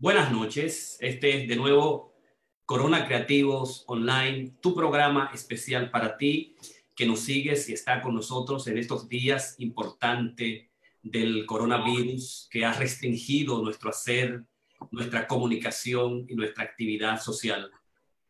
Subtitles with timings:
[0.00, 0.96] Buenas noches.
[1.00, 2.14] Este es de nuevo
[2.64, 6.56] Corona Creativos Online, tu programa especial para ti
[6.96, 10.70] que nos sigues y está con nosotros en estos días importantes
[11.02, 14.42] del coronavirus que ha restringido nuestro hacer,
[14.90, 17.70] nuestra comunicación y nuestra actividad social.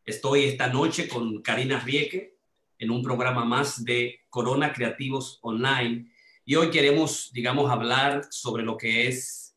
[0.03, 2.35] Estoy esta noche con Karina Rieke
[2.79, 6.11] en un programa más de Corona Creativos Online
[6.43, 9.50] y hoy queremos, digamos, hablar sobre lo que es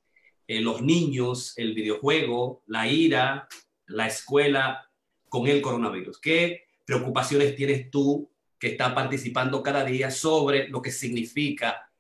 [0.47, 3.49] eh, los niños, el videojuego, la ira,
[3.87, 4.91] la escuela
[5.29, 6.19] con el coronavirus.
[6.19, 11.91] ¿Qué preocupaciones tienes tú que está participando cada día sobre lo que significa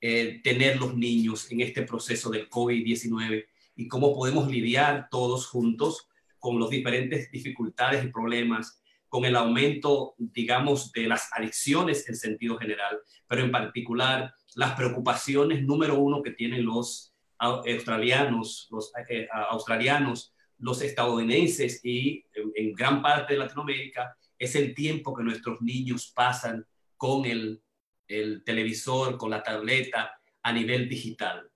[0.00, 3.46] eh, tener los niños en este proceso del COVID-19
[3.76, 10.14] y cómo podemos lidiar todos juntos con las diferentes dificultades y problemas, con el aumento,
[10.18, 12.98] digamos, de las adicciones en sentido general,
[13.28, 17.11] pero en particular las preocupaciones número uno que tienen los
[17.42, 25.14] australianos, los eh, australianos, los estadounidenses y en, gran parte de Latinoamérica es el tiempo
[25.14, 26.64] que nuestros niños pasan
[26.96, 27.60] con el,
[28.06, 31.50] el televisor, con la tableta a nivel digital.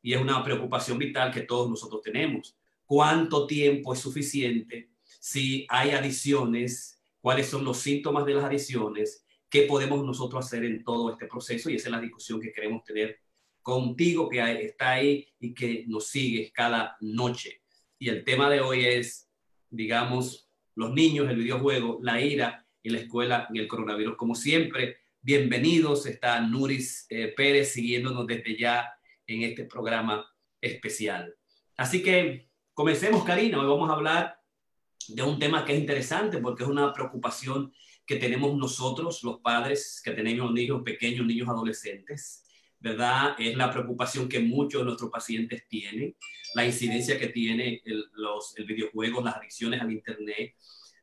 [0.00, 2.56] Y es una preocupación vital que todos nosotros tenemos.
[2.86, 4.90] ¿Cuánto tiempo es suficiente?
[5.02, 10.84] Si hay adiciones, cuáles son los síntomas de las adiciones, qué podemos nosotros hacer en
[10.84, 13.18] todo este proceso y esa es la discusión que queremos tener
[13.62, 17.62] contigo que está ahí y que nos sigue cada noche.
[17.98, 19.30] Y el tema de hoy es,
[19.70, 24.16] digamos, los niños, el videojuego, la ira en la escuela en el coronavirus.
[24.16, 26.06] Como siempre, bienvenidos.
[26.06, 28.92] Está Nuris eh, Pérez siguiéndonos desde ya
[29.26, 30.26] en este programa
[30.60, 31.34] especial.
[31.76, 33.60] Así que comencemos, Karina.
[33.60, 34.40] Hoy vamos a hablar
[35.08, 37.72] de un tema que es interesante porque es una preocupación
[38.04, 42.42] que tenemos nosotros, los padres que tenemos niños pequeños, niños adolescentes
[42.82, 43.36] ¿verdad?
[43.38, 46.16] Es la preocupación que muchos de nuestros pacientes tienen,
[46.54, 47.80] la incidencia que tiene
[48.14, 50.56] los el videojuego, las adicciones al Internet,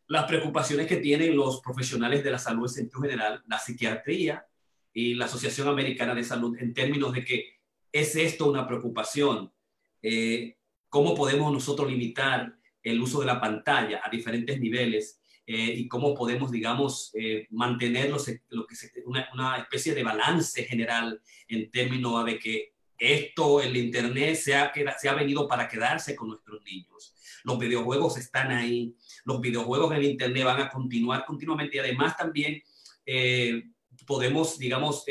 [0.07, 4.45] las preocupaciones que tienen los profesionales de la salud en sentido general, la psiquiatría
[4.93, 7.59] y la Asociación Americana de Salud en términos de que
[7.91, 9.51] es esto una preocupación.
[10.01, 10.57] Eh,
[10.89, 15.18] ¿Cómo podemos nosotros limitar el uso de la pantalla a diferentes niveles
[15.51, 21.71] eh, y cómo podemos, digamos, eh, mantener lo que una, especie de balance general en
[21.71, 26.63] términos de que esto, el Internet, se ha, se ha venido para quedarse con nuestros
[26.63, 27.15] niños.
[27.43, 28.95] Los videojuegos están ahí,
[29.25, 31.77] los videojuegos en Internet van a continuar continuamente.
[31.77, 32.61] Y además también
[33.03, 33.63] eh,
[34.05, 35.03] podemos, digamos,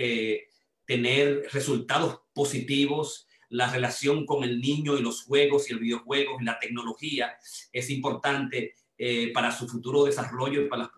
[0.87, 3.27] tener resultados positivos.
[3.48, 7.37] La relación con el niño y los juegos y el videojuego y la tecnología
[7.72, 10.91] es importante eh, para su futuro desarrollo y para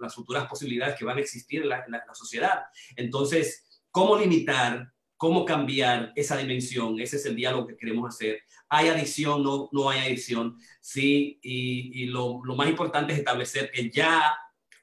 [0.00, 2.64] las, futuras posibilidades que van a existir en la, sociedad.
[2.96, 6.98] Entonces, ¿cómo limitar, cómo cambiar esa dimensión?
[6.98, 8.40] Ese es el diálogo que queremos hacer.
[8.68, 9.44] ¿Hay adicción?
[9.44, 10.58] No, no hay adicción.
[10.80, 14.36] Sí, y, lo, más importante es establecer que ya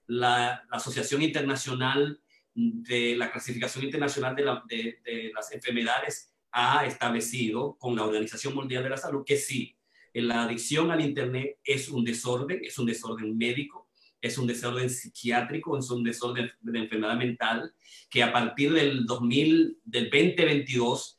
[0.07, 2.21] la, Asociación Internacional
[2.53, 8.89] de la Clasificación Internacional de, de las Enfermedades ha establecido con la Organización Mundial de
[8.91, 9.75] la Salud que sí,
[10.13, 13.89] la adicción al Internet es un desorden, es un desorden médico,
[14.21, 17.73] es un desorden psiquiátrico, es un desorden de enfermedad mental,
[18.09, 21.17] que a partir del 2000, del 2022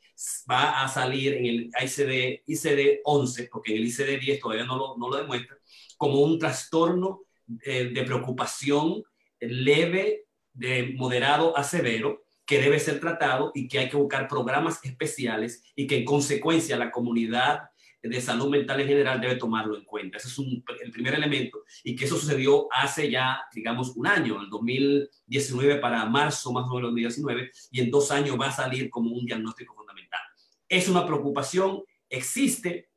[0.49, 4.77] va a salir en el ICD, ICD 11, porque en el ICD 10 todavía no
[4.77, 5.57] lo, no lo demuestra,
[5.97, 7.21] como un trastorno
[7.63, 9.03] eh, de preocupación
[9.39, 14.79] leve, de moderado a severo, que debe ser tratado y que hay que buscar programas
[14.83, 17.63] especiales y que en consecuencia la comunidad
[18.09, 20.17] de salud mental en general debe tomarlo en cuenta.
[20.17, 20.37] Ese es
[20.81, 26.05] el primer elemento y que eso sucedió hace ya, digamos, un año, en 2019 para
[26.05, 29.73] marzo más o menos 2019 y en dos años va a salir como un diagnóstico
[29.75, 30.21] fundamental.
[30.67, 32.89] Es una preocupación, existe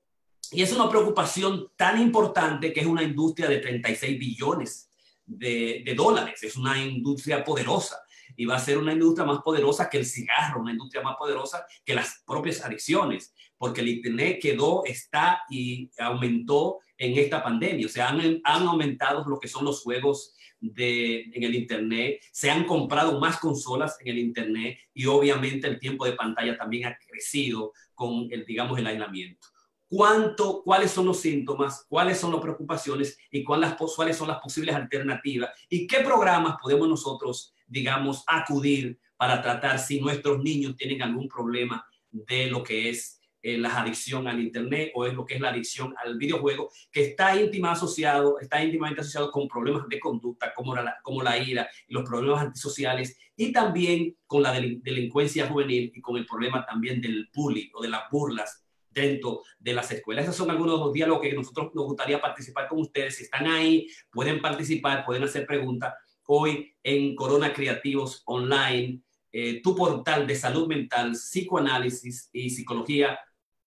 [0.50, 4.90] y es una preocupación tan importante que es una industria de 36 billones
[5.26, 7.98] de dólares, es una industria poderosa
[8.38, 11.66] y va a ser una industria más poderosa que el cigarro, una industria más poderosa
[11.84, 17.86] que las propias adicciones porque el Internet quedó, está y aumentó en esta pandemia.
[17.86, 22.50] O sea, han, han aumentado lo que son los juegos de, en el Internet, se
[22.50, 26.96] han comprado más consolas en el Internet y obviamente el tiempo de pantalla también ha
[26.96, 29.48] crecido con el, digamos, el aislamiento.
[29.88, 31.86] ¿Cuánto, ¿Cuáles son los síntomas?
[31.88, 33.18] ¿Cuáles son las preocupaciones?
[33.30, 35.50] ¿Y cuáles, cuáles son las posibles alternativas?
[35.68, 41.84] ¿Y qué programas podemos nosotros, digamos, acudir para tratar si nuestros niños tienen algún problema
[42.10, 45.50] de lo que es eh, la adicción al Internet o es lo que es la
[45.50, 50.74] adicción al videojuego, que está, íntima asociado, está íntimamente asociado con problemas de conducta como
[50.74, 56.00] la, como la ira y los problemas antisociales y también con la delincuencia juvenil y
[56.00, 60.24] con el problema también del bullying o de las burlas dentro de las escuelas.
[60.24, 63.16] Esos son algunos de los diálogos que nosotros nos gustaría participar con ustedes.
[63.16, 65.94] Si están ahí, pueden participar, pueden hacer preguntas.
[66.30, 69.00] Hoy en Corona Creativos Online,
[69.32, 73.18] eh, tu portal de salud mental, psicoanálisis y psicología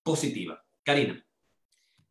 [0.04, 0.64] positiva.
[0.84, 1.26] Karina.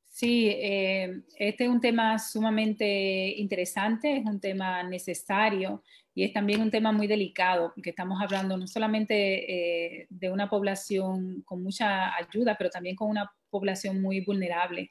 [0.08, 5.84] Sí, eh, este es un tema sumamente interesante, es un tema necesario
[6.16, 10.50] y es también un tema muy delicado, porque estamos hablando no solamente eh, de una
[10.50, 14.90] población con mucha ayuda, pero también con una población muy vulnerable.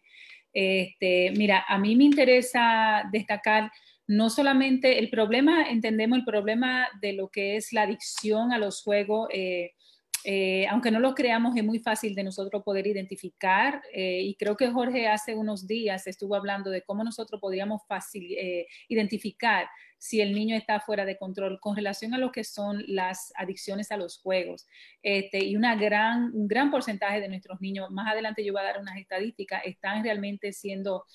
[0.53, 3.69] Este, mira, a mí me interesa destacar
[4.09, 8.81] no solamente el problema, entendemos el problema de lo que es la adicción a los
[8.81, 9.29] juegos.
[9.31, 9.73] Eh,
[10.23, 13.81] eh, aunque no lo creamos, es muy fácil de nosotros poder identificar.
[13.93, 18.33] Eh, y creo que Jorge hace unos días estuvo hablando de cómo nosotros podríamos fácil,
[18.37, 19.67] eh, identificar
[19.97, 23.91] si el niño está fuera de control con relación a lo que son las adicciones
[23.91, 24.65] a los juegos.
[25.03, 28.65] Este, y una gran, un gran porcentaje de nuestros niños, más adelante yo voy a
[28.65, 31.05] dar unas estadísticas, están realmente siendo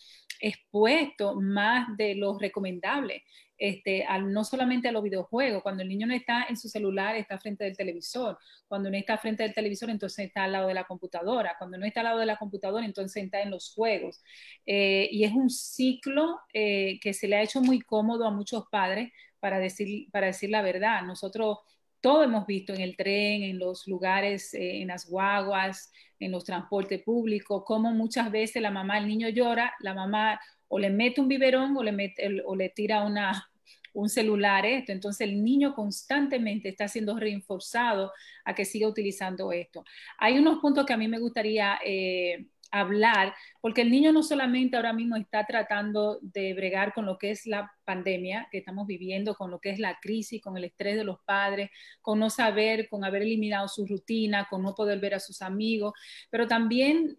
[0.40, 3.24] expuestos más de lo recomendable.
[3.56, 7.38] Este, no solamente a los videojuegos, cuando el niño no está en su celular, está
[7.38, 8.36] frente del televisor,
[8.66, 11.86] cuando no está frente del televisor, entonces está al lado de la computadora, cuando no
[11.86, 14.22] está al lado de la computadora, entonces está en los juegos.
[14.66, 18.64] Eh, y es un ciclo eh, que se le ha hecho muy cómodo a muchos
[18.70, 21.02] padres para decir, para decir la verdad.
[21.02, 21.58] Nosotros
[22.00, 26.44] todo hemos visto en el tren, en los lugares, eh, en las guaguas, en los
[26.44, 30.40] transportes públicos, cómo muchas veces la mamá, el niño llora, la mamá
[30.74, 33.48] o le mete un biberón o le, mete, o le tira una,
[33.92, 34.90] un celular esto.
[34.90, 38.10] Entonces el niño constantemente está siendo reforzado
[38.44, 39.84] a que siga utilizando esto.
[40.18, 44.74] Hay unos puntos que a mí me gustaría eh, hablar, porque el niño no solamente
[44.74, 49.36] ahora mismo está tratando de bregar con lo que es la pandemia que estamos viviendo,
[49.36, 51.70] con lo que es la crisis, con el estrés de los padres,
[52.02, 55.92] con no saber, con haber eliminado su rutina, con no poder ver a sus amigos,
[56.30, 57.16] pero también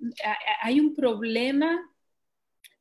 [0.61, 1.89] hay un problema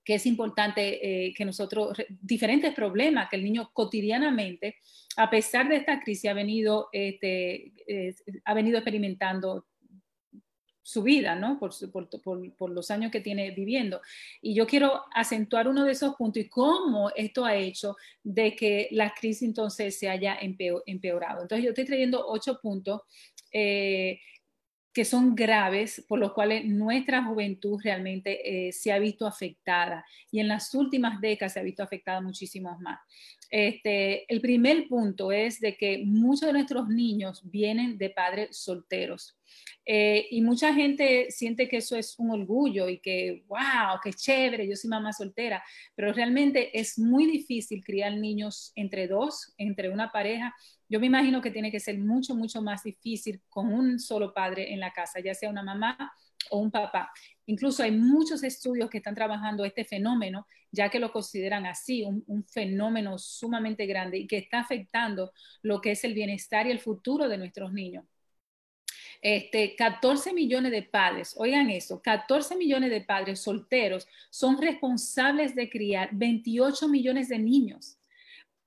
[0.05, 4.77] que es importante eh, que nosotros, diferentes problemas que el niño cotidianamente,
[5.17, 7.73] a pesar de esta crisis, ha venido, este,
[8.45, 9.67] ha venido experimentando
[10.85, 11.59] su vida, ¿no?
[11.59, 14.03] Por, los años que tiene viviendo.
[14.43, 18.89] Y yo quiero acentuar uno de esos puntos y cómo esto ha hecho de que
[18.93, 21.43] la crisis entonces se haya empeorado.
[21.43, 23.01] Entonces yo estoy trayendo ocho puntos
[23.51, 24.21] eh,
[24.95, 30.39] que son graves, por los cuales nuestra juventud realmente eh, se ha visto afectada y
[30.39, 33.01] en las últimas décadas se ha visto afectada muchísimo más.
[33.51, 39.37] Este, el primer punto es de que muchos de nuestros niños vienen de padres solteros.
[39.87, 44.67] Eh, y mucha gente siente que eso es un orgullo y que, wow, qué chévere,
[44.67, 45.63] yo soy mamá soltera,
[45.95, 50.55] pero realmente es muy difícil criar niños entre dos, entre una pareja.
[50.89, 54.73] Yo me imagino que tiene que ser mucho, mucho más difícil con un solo padre
[54.73, 56.13] en la casa, ya sea una mamá
[56.51, 57.13] o un papá.
[57.47, 62.45] Incluso hay muchos estudios que están trabajando este fenómeno, ya que lo consideran así, un,
[62.47, 65.33] fenómeno sumamente grande y que está afectando
[65.63, 68.05] lo que es el bienestar y el futuro de nuestros niños.
[69.21, 75.71] Este, 14 millones de padres, oigan eso, 14 millones de padres solteros son responsables de
[75.71, 77.99] criar 28 millones de niños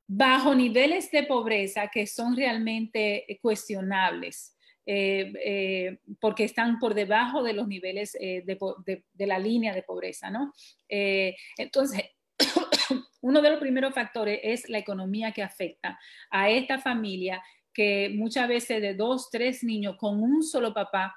[0.08, 4.57] bajo niveles de pobreza que son realmente cuestionables.
[4.90, 8.58] Eh, eh, porque están por debajo de los niveles de,
[9.14, 10.54] de, la línea de pobreza, ¿no?
[10.88, 12.04] entonces,
[13.22, 16.00] uno de los primeros factores es la economía que afecta
[16.32, 21.14] a esta familia que muchas veces de dos, tres niños con un solo papá,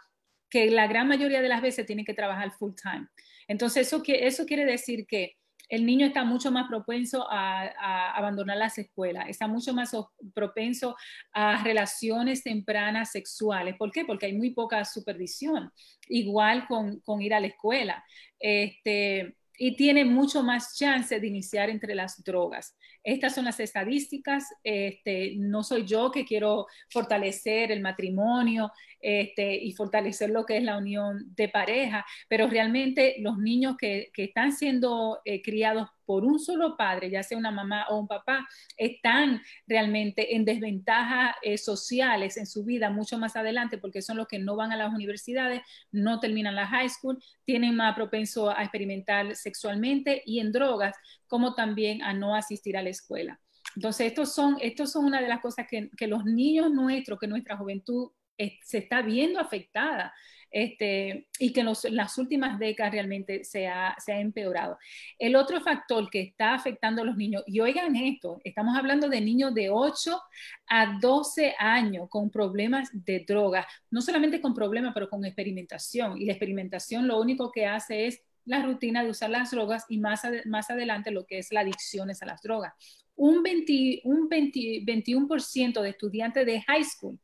[0.50, 3.06] que la gran mayoría de las veces tiene que trabajar full time.
[3.48, 5.36] Entonces, eso quiere decir que
[5.70, 9.92] el niño está mucho más propenso a, abandonar las escuelas, está mucho más
[10.34, 10.96] propenso
[11.32, 13.76] a relaciones tempranas sexuales.
[13.78, 14.04] ¿Por qué?
[14.04, 15.70] Porque hay muy poca supervisión,
[16.08, 18.04] igual con, con ir a la escuela.
[18.40, 22.78] Este, y tiene mucho más chance de iniciar entre las drogas.
[23.04, 24.46] Estas son las estadísticas.
[24.64, 30.62] Este, no soy yo que quiero fortalecer el matrimonio este, y fortalecer lo que es
[30.62, 36.40] la unión de pareja, pero realmente los niños que, están siendo eh, criados por un
[36.40, 38.44] solo padre, ya sea una mamá o un papá,
[38.76, 44.26] están realmente en desventajas eh, sociales en su vida mucho más adelante porque son los
[44.26, 45.62] que no van a las universidades,
[45.92, 50.96] no terminan la high school, tienen más propenso a experimentar sexualmente y en drogas,
[51.28, 53.40] como también a no asistir a la escuela.
[53.76, 57.28] Entonces, estos son, estos son una de las cosas que, que los niños nuestros, que
[57.28, 60.12] nuestra juventud eh, se está viendo afectada
[60.50, 64.78] este, y que en, las últimas décadas realmente se ha, empeorado.
[65.18, 69.20] El otro factor que está afectando a los niños, y oigan esto, estamos hablando de
[69.20, 70.20] niños de 8
[70.68, 76.20] a 12 años con problemas de drogas, no solamente con problemas, pero con experimentación.
[76.20, 79.98] Y la experimentación lo único que hace es la rutina de usar las drogas y
[79.98, 82.74] más, adelante lo que es la adicción a las drogas.
[83.14, 87.18] Un, 20, un 21% de estudiantes de high school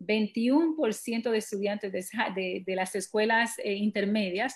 [0.00, 4.54] 21% de estudiantes de, de, las escuelas eh, intermedias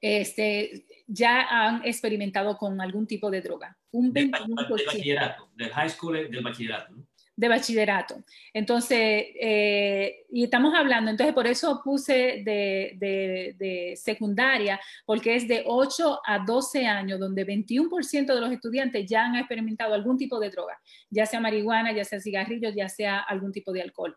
[0.00, 3.76] este, ya han experimentado con algún tipo de droga.
[3.90, 4.76] Un 21%.
[4.76, 6.94] Del bachillerato, del high school, del bachillerato.
[6.94, 7.09] ¿no?
[7.40, 8.22] De bachillerato.
[8.52, 8.98] Entonces,
[9.40, 16.40] eh, y estamos hablando, entonces por eso puse de, secundaria, porque es de 8 a
[16.40, 20.78] 12 años, donde 21% de los estudiantes ya han experimentado algún tipo de droga,
[21.08, 24.14] ya sea marihuana, ya sea cigarrillos, ya sea algún tipo de alcohol.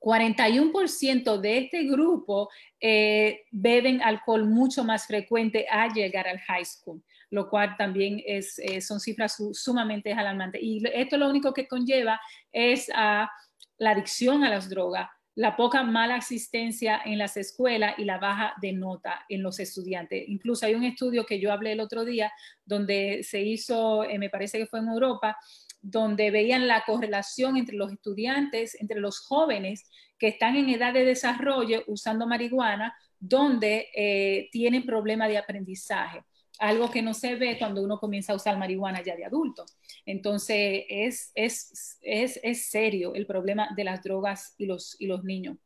[0.00, 2.48] 41% de este grupo
[2.80, 7.00] eh, beben alcohol mucho más frecuente a llegar al high school
[7.30, 10.60] lo cual también es, eh, son cifras sumamente alarmantes.
[10.62, 12.20] Y esto lo único que conlleva
[12.52, 13.30] es a
[13.78, 18.52] la adicción a las drogas, la poca mala asistencia en las escuelas y la baja
[18.60, 20.28] de nota en los estudiantes.
[20.28, 22.32] Incluso hay un estudio que yo hablé el otro día
[22.64, 25.36] donde se hizo, eh, me parece que fue en Europa,
[25.80, 31.04] donde veían la correlación entre los estudiantes, entre los jóvenes que están en edad de
[31.04, 36.22] desarrollo usando marihuana, donde eh, tienen problemas de aprendizaje
[36.60, 39.64] algo que no se ve cuando uno comienza a usar marihuana ya de adulto.
[40.04, 45.24] Entonces, es, es, es, es serio el problema de las drogas y los, y los
[45.24, 45.56] niños.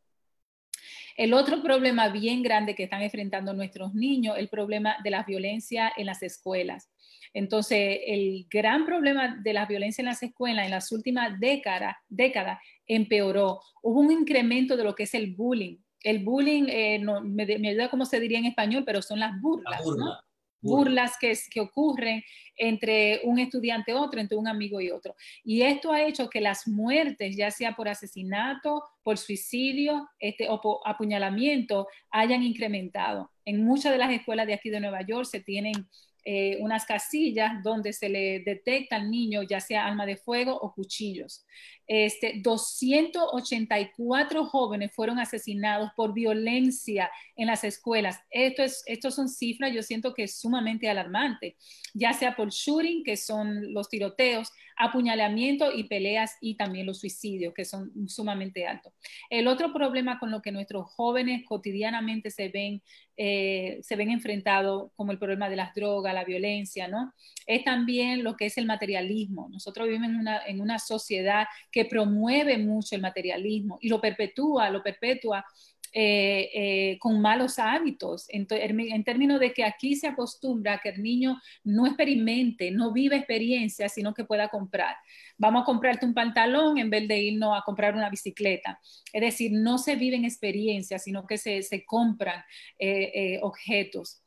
[1.16, 5.92] El otro problema bien grande que están enfrentando nuestros niños, el problema de la violencia
[5.96, 6.90] en las escuelas.
[7.32, 12.60] Entonces, el gran problema de la violencia en las escuelas en las últimas décadas década,
[12.86, 13.60] empeoró.
[13.82, 15.78] Hubo un incremento de lo que es el bullying.
[16.00, 19.40] El bullying, eh, no, me, me, ayuda cómo se diría en español, pero son las
[19.40, 19.80] burlas.
[19.84, 20.18] ¿no?
[20.64, 22.22] Burlas que, ocurren
[22.56, 25.14] entre un estudiante y otro, entre un amigo y otro.
[25.44, 30.60] Y esto ha hecho que las muertes, ya sea por asesinato, por suicidio este, o
[30.60, 33.30] por apuñalamiento, hayan incrementado.
[33.44, 35.86] En muchas de las escuelas de aquí de Nueva York se tienen
[36.26, 40.72] eh, unas casillas donde se le detecta al niño ya sea arma de fuego o
[40.72, 41.44] cuchillos.
[41.86, 48.20] Este, 284 jóvenes fueron asesinados por violencia en las escuelas.
[48.30, 51.56] Esto es, estos son cifras, yo siento que es sumamente alarmante,
[51.92, 57.54] ya sea por shooting, que son los tiroteos, apuñalamiento y peleas y también los suicidios,
[57.54, 58.92] que son sumamente altos.
[59.30, 62.82] El otro problema con lo que nuestros jóvenes cotidianamente se ven,
[63.16, 67.14] eh, ven enfrentados, como el problema de las drogas, la violencia, ¿no?
[67.46, 69.48] Es también lo que es el materialismo.
[69.50, 70.10] Nosotros vivimos
[70.46, 75.44] en una sociedad que promueve mucho el materialismo y lo perpetúa, lo perpetúa
[75.92, 81.02] eh, eh, con malos hábitos, en, términos de que aquí se acostumbra a que el
[81.02, 84.94] niño no experimente, no vive experiencias, sino que pueda comprar.
[85.36, 88.80] Vamos a comprarte un pantalón en vez de irnos a comprar una bicicleta.
[89.12, 92.40] Es decir, no se viven experiencias, sino que se, se compran
[92.78, 94.20] eh, objetos.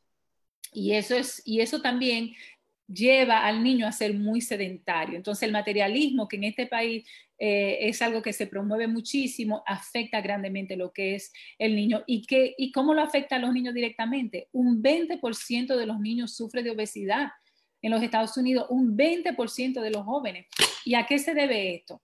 [0.72, 2.32] Y eso, es, y eso también
[2.88, 5.16] lleva al niño a ser muy sedentario.
[5.16, 7.06] Entonces el materialismo, que en este país
[7.38, 12.02] eh, es algo que se promueve muchísimo, afecta grandemente lo que es el niño.
[12.06, 12.26] ¿Y,
[12.56, 14.48] y cómo lo afecta a los niños directamente?
[14.52, 17.28] Un 20% de los niños sufre de obesidad.
[17.80, 20.46] En los Estados Unidos, un 20% de los jóvenes.
[20.84, 22.02] ¿Y a qué se debe esto?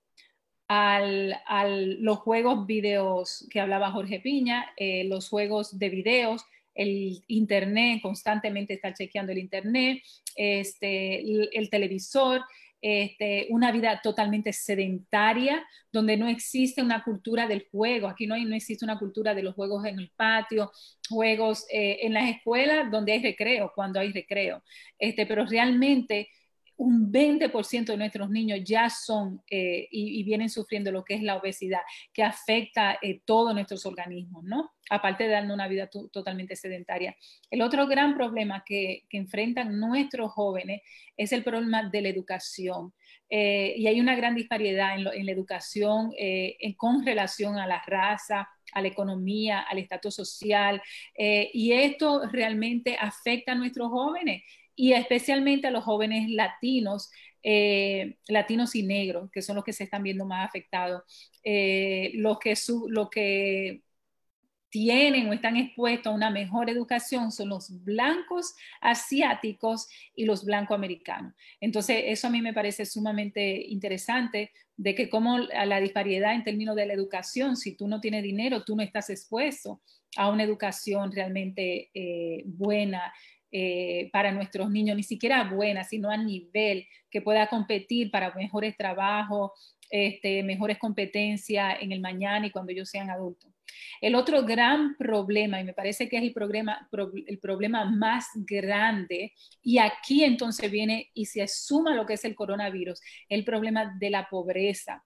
[0.66, 8.00] a los juegos videos que hablaba Jorge Piña, eh, los juegos de videos, el internet,
[8.02, 10.02] constantemente está chequeando el internet,
[10.36, 12.42] este, el, televisor,
[12.80, 18.08] este, una vida totalmente sedentaria, donde no existe una cultura del juego.
[18.08, 20.70] Aquí no, hay, no existe una cultura de los juegos en el patio,
[21.08, 24.62] juegos eh, en las escuelas donde hay recreo, cuando hay recreo.
[24.98, 26.28] Este, pero realmente
[26.76, 31.36] un 20% de nuestros niños ya son eh, y, vienen sufriendo lo que es la
[31.36, 31.80] obesidad,
[32.12, 34.72] que afecta eh, todos nuestros organismos, ¿no?
[34.90, 37.16] Aparte de darnos una vida totalmente sedentaria.
[37.50, 40.82] El otro gran problema que, enfrentan nuestros jóvenes
[41.16, 42.92] es el problema de la educación.
[43.30, 46.10] Eh, y hay una gran disparidad en, en la educación
[46.76, 50.82] con relación a la raza, a la economía, al estatus social,
[51.16, 54.42] y esto realmente afecta a nuestros jóvenes
[54.76, 57.10] y especialmente a los jóvenes latinos,
[57.42, 61.02] eh, latinos y negros, que son los que se están viendo más afectados,
[61.42, 62.54] eh, los, que
[62.88, 63.82] lo que,
[64.74, 70.74] tienen o están expuestos a una mejor educación son los blancos asiáticos y los blancos
[70.74, 71.32] americanos.
[71.60, 76.74] Entonces, eso a mí me parece sumamente interesante de que como la disparidad en términos
[76.74, 79.80] de la educación, si tú no tienes dinero, tú no estás expuesto
[80.16, 83.14] a una educación realmente eh, buena
[83.56, 88.76] eh, para nuestros niños, ni siquiera buena, sino a nivel que pueda competir para mejores
[88.76, 89.52] trabajos,
[89.88, 93.52] este, mejores competencias en el mañana y cuando ellos sean adultos.
[94.00, 96.88] El otro gran problema, y me parece que es el problema,
[97.28, 99.32] el problema más grande,
[99.62, 104.10] y aquí entonces viene y se suma lo que es el coronavirus, el problema de
[104.10, 105.04] la pobreza.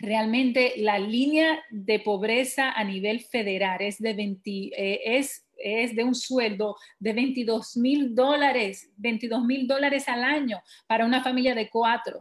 [0.00, 7.12] Realmente la línea de pobreza a nivel federal es de, 20, eh, un sueldo de
[7.12, 12.20] 22 mil dólares, 22 mil dólares al año para una familia de cuatro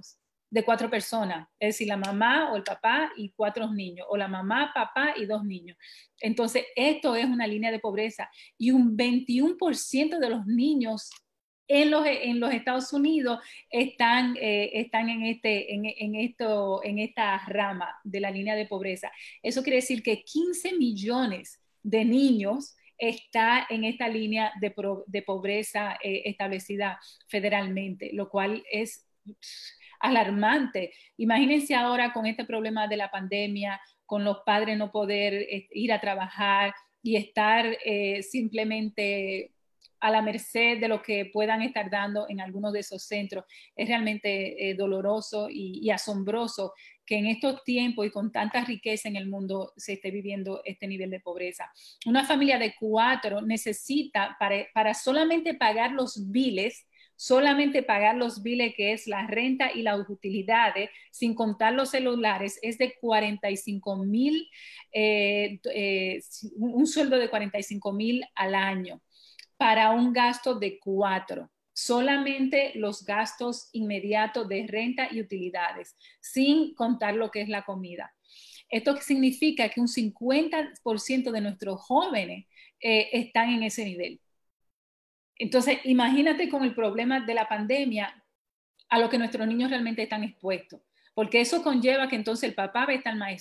[0.49, 4.27] de cuatro personas, es decir, la mamá o el papá y cuatro niños, o la
[4.27, 5.77] mamá, papá y dos niños.
[6.19, 11.09] Entonces, esto es una línea de pobreza y un 21% de los niños
[11.67, 17.39] en los, en los Estados Unidos están, eh, están en, este, en, esto, en esta
[17.47, 19.11] rama de la línea de pobreza.
[19.43, 24.73] Eso quiere decir que 15 millones de niños está en esta línea de,
[25.07, 29.05] de pobreza eh, establecida federalmente, lo cual es
[29.99, 30.93] alarmante.
[31.17, 35.91] Imagínense ahora con este problema de la pandemia, con los padres no poder eh, ir
[35.91, 37.77] a trabajar y estar
[38.21, 39.51] simplemente
[39.99, 43.45] a la merced de lo que puedan estar dando en algunos de esos centros.
[43.75, 46.73] Es realmente eh, doloroso y, asombroso
[47.05, 50.87] que en estos tiempos y con tanta riqueza en el mundo se esté viviendo este
[50.87, 51.71] nivel de pobreza.
[52.05, 56.85] Una familia de cuatro necesita para, solamente pagar los biles
[57.19, 62.59] solamente pagar los biles que es la renta y las utilidades, sin contar los celulares,
[62.61, 64.47] es de 45 mil,
[64.93, 66.19] eh, eh,
[66.57, 69.01] un sueldo de 45 mil al año
[69.57, 71.49] para un gasto de cuatro.
[71.73, 78.13] Solamente los gastos inmediatos de renta y utilidades, sin contar lo que es la comida.
[78.69, 82.45] Esto significa que un 50% de nuestros jóvenes
[82.79, 84.19] eh, están en ese nivel.
[85.35, 88.23] Entonces, imagínate con el problema de la pandemia
[88.89, 90.81] a lo que nuestros niños realmente están expuestos,
[91.13, 93.31] porque eso conlleva que entonces el papá va a estar más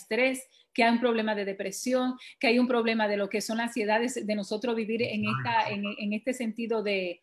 [0.76, 3.68] que hay un problema de depresión, que hay un problema de lo que son las
[3.68, 7.22] ansiedades de nosotros vivir en, esta, en, este sentido de,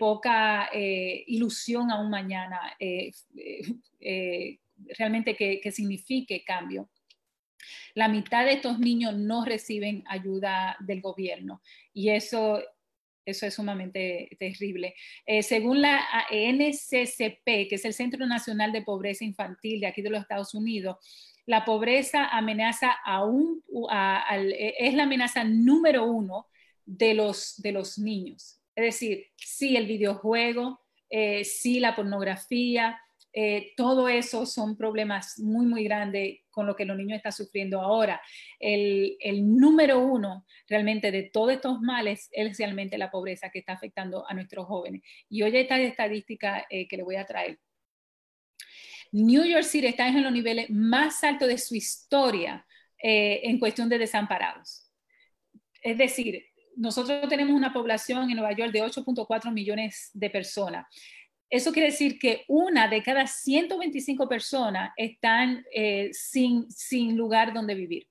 [0.00, 3.12] poca eh, ilusión a un mañana, eh,
[4.00, 4.58] eh,
[4.98, 6.90] realmente que, que signifique cambio.
[7.94, 11.62] La mitad de estos niños no reciben ayuda del gobierno
[11.94, 12.60] y eso
[13.24, 14.96] eso es sumamente terrible.
[15.42, 20.22] Según la NCCP, que es el Centro Nacional de Pobreza Infantil de aquí de los
[20.22, 20.96] Estados Unidos,
[21.46, 23.62] la pobreza amenaza a un,
[24.30, 26.46] e, es la amenaza número uno
[26.84, 28.60] de los, de los niños.
[28.74, 32.98] Es decir, sí el videojuego, eh, sí la pornografía,
[33.34, 37.80] eh, todo eso son problemas muy, muy grandes con lo que los niños están sufriendo
[37.80, 38.20] ahora.
[38.58, 39.16] El,
[39.58, 44.34] número uno realmente de todos estos males es realmente la pobreza que está afectando a
[44.34, 45.02] nuestros jóvenes.
[45.30, 47.58] Y hoy esta estadística eh, que le voy a traer.
[49.12, 52.66] New York City está en los niveles más altos de su historia
[53.02, 54.90] eh, en cuestión de desamparados.
[55.82, 56.44] Es decir,
[56.76, 60.86] nosotros tenemos una población en Nueva York de 8.4 millones de personas.
[61.50, 67.74] Eso quiere decir que una de cada 125 personas están eh, sin, sin lugar donde
[67.74, 68.08] vivir.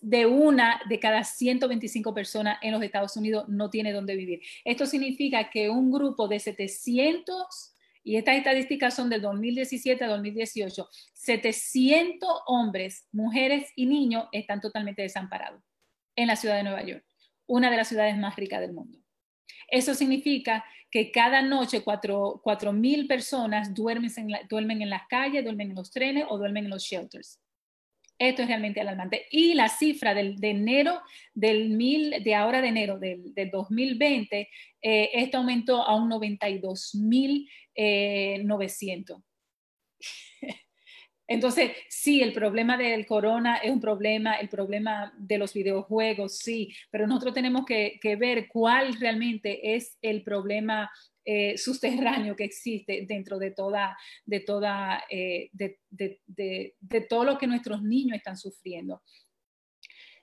[0.00, 4.40] De una de cada 125 personas en los Estados Unidos no tiene donde vivir.
[4.64, 10.88] Esto significa que un grupo de 700, y estas estadísticas son del 2017 a 2018,
[11.12, 15.62] 700 hombres, mujeres y niños están totalmente desamparados
[16.16, 17.04] en la ciudad de Nueva York,
[17.46, 18.98] una de las ciudades más ricas del mundo.
[19.68, 25.70] Eso significa que cada noche cuatro mil personas duermen en, duermen en las calles, duermen
[25.70, 27.40] en los trenes o duermen en los shelters.
[28.20, 29.26] Esto es realmente alarmante.
[29.30, 31.00] Y la cifra del, de enero
[31.32, 34.46] del mil, de ahora de enero del, del 2020,
[34.82, 37.46] eh, esto aumentó a un 92.900.
[37.74, 38.44] Eh,
[41.26, 46.74] Entonces, sí, el problema del corona es un problema, el problema de los videojuegos, sí,
[46.90, 50.90] pero nosotros tenemos que, ver cuál realmente es el problema
[51.32, 57.84] eh, subterráneo que existe dentro de toda, de toda, eh, de, todo lo que nuestros
[57.84, 59.00] niños están sufriendo.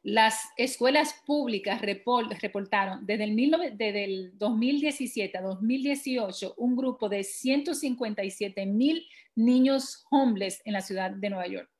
[0.04, 3.38] Las escuelas públicas reportaron desde el,
[3.78, 11.12] desde el 2017 a 2018 un grupo de 157 mil niños homeless en la ciudad
[11.12, 11.72] de Nueva York,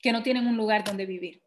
[0.00, 1.44] que no tienen un lugar donde vivir.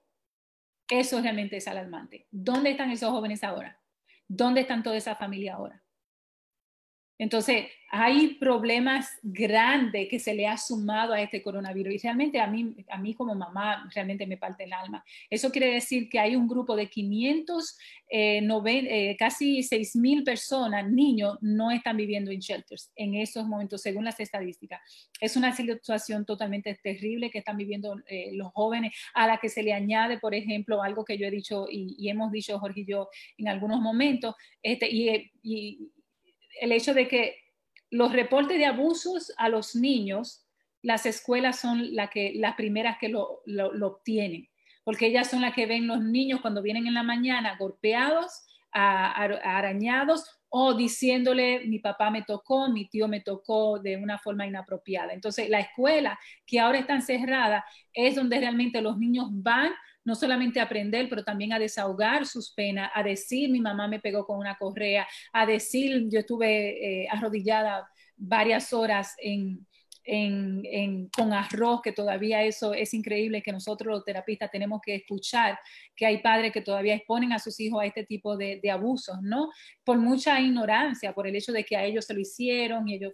[0.89, 2.25] Eso realmente es alarmante.
[2.31, 3.81] ¿Dónde están esos jóvenes ahora?
[4.29, 5.84] ¿Dónde están toda esa familia ahora?
[7.17, 12.47] Entonces, hay problemas grandes que se le ha sumado a este coronavirus y realmente a
[12.47, 15.03] mí, a mí como mamá realmente me parte el alma.
[15.29, 17.77] Eso quiere decir que hay un grupo de 500,
[18.09, 23.81] eh, eh, casi 6 mil personas, niños, no están viviendo en shelters en esos momentos,
[23.81, 24.81] según las estadísticas.
[25.21, 29.63] Es una situación totalmente terrible que están viviendo eh, los jóvenes, a la que se
[29.63, 33.09] le añade, por ejemplo, algo que yo he dicho y, hemos dicho Jorge y yo
[33.37, 35.91] en algunos momentos, este, y
[36.61, 37.37] el hecho de que
[37.89, 40.45] los reportes de abusos a los niños,
[40.81, 43.41] las escuelas son la que, las primeras que lo,
[43.81, 44.49] obtienen,
[44.83, 50.25] porque ellas son las que ven los niños cuando vienen en la mañana golpeados, arañados
[50.49, 55.13] o diciéndole mi papá me tocó, mi tío me tocó de una forma inapropiada.
[55.13, 59.71] Entonces, la escuela que ahora está encerrada es donde realmente los niños van
[60.05, 63.99] no solamente a aprender, pero también a desahogar sus penas, a decir mi mamá me
[63.99, 69.65] pegó con una correa, a decir yo estuve eh, arrodillada varias horas en,
[71.17, 75.57] con arroz, que todavía eso es increíble que nosotros los terapistas tenemos que escuchar,
[75.95, 79.17] que hay padres que todavía exponen a sus hijos a este tipo de, de abusos,
[79.23, 79.49] ¿no?
[79.83, 83.13] Por mucha ignorancia, por el hecho de que a ellos se lo hicieron y ellos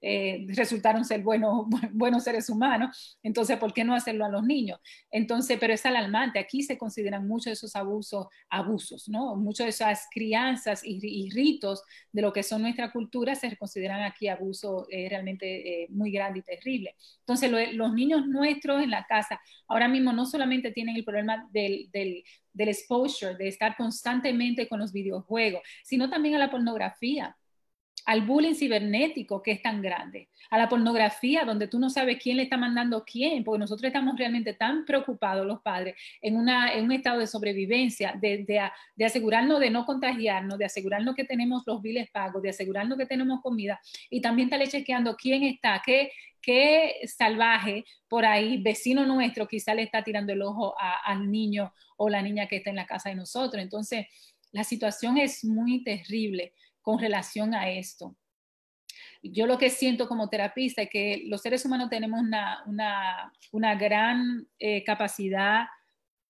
[0.00, 4.80] eh, resultaron ser buenos, buenos seres humanos, entonces, ¿por qué no hacerlo a los niños?
[5.10, 9.36] Entonces, pero es alarmante, aquí se consideran muchos de esos abusos, abusos, ¿no?
[9.36, 11.82] Muchas de esas crianzas y, ritos
[12.12, 16.38] de lo que son nuestra cultura se consideran aquí abusos eh, realmente eh, muy grande
[16.38, 16.94] y terrible.
[17.20, 21.90] Entonces, los niños nuestros en la casa ahora mismo no solamente tienen el problema del,
[21.92, 22.22] del
[22.56, 27.36] del exposure, de estar constantemente con los videojuegos, sino también a la pornografía
[28.06, 32.36] al bullying cibernético que es tan grande, a la pornografía donde tú no sabes quién
[32.36, 36.84] le está mandando quién, porque nosotros estamos realmente tan preocupados los padres en, una, en
[36.84, 38.44] un estado de sobrevivencia, de,
[38.96, 43.06] de, asegurarnos de no contagiarnos, de asegurarnos que tenemos los biles pagos, de asegurarnos que
[43.06, 49.48] tenemos comida y también estarle chequeando quién está, qué, qué salvaje por ahí, vecino nuestro,
[49.48, 52.86] quizá le está tirando el ojo al niño o la niña que está en la
[52.86, 53.60] casa de nosotros.
[53.60, 54.06] Entonces,
[54.52, 56.52] la situación es muy terrible
[56.86, 58.16] con relación a esto.
[59.20, 64.84] Yo lo que siento como terapista es que los seres humanos tenemos una, gran eh,
[64.84, 65.66] capacidad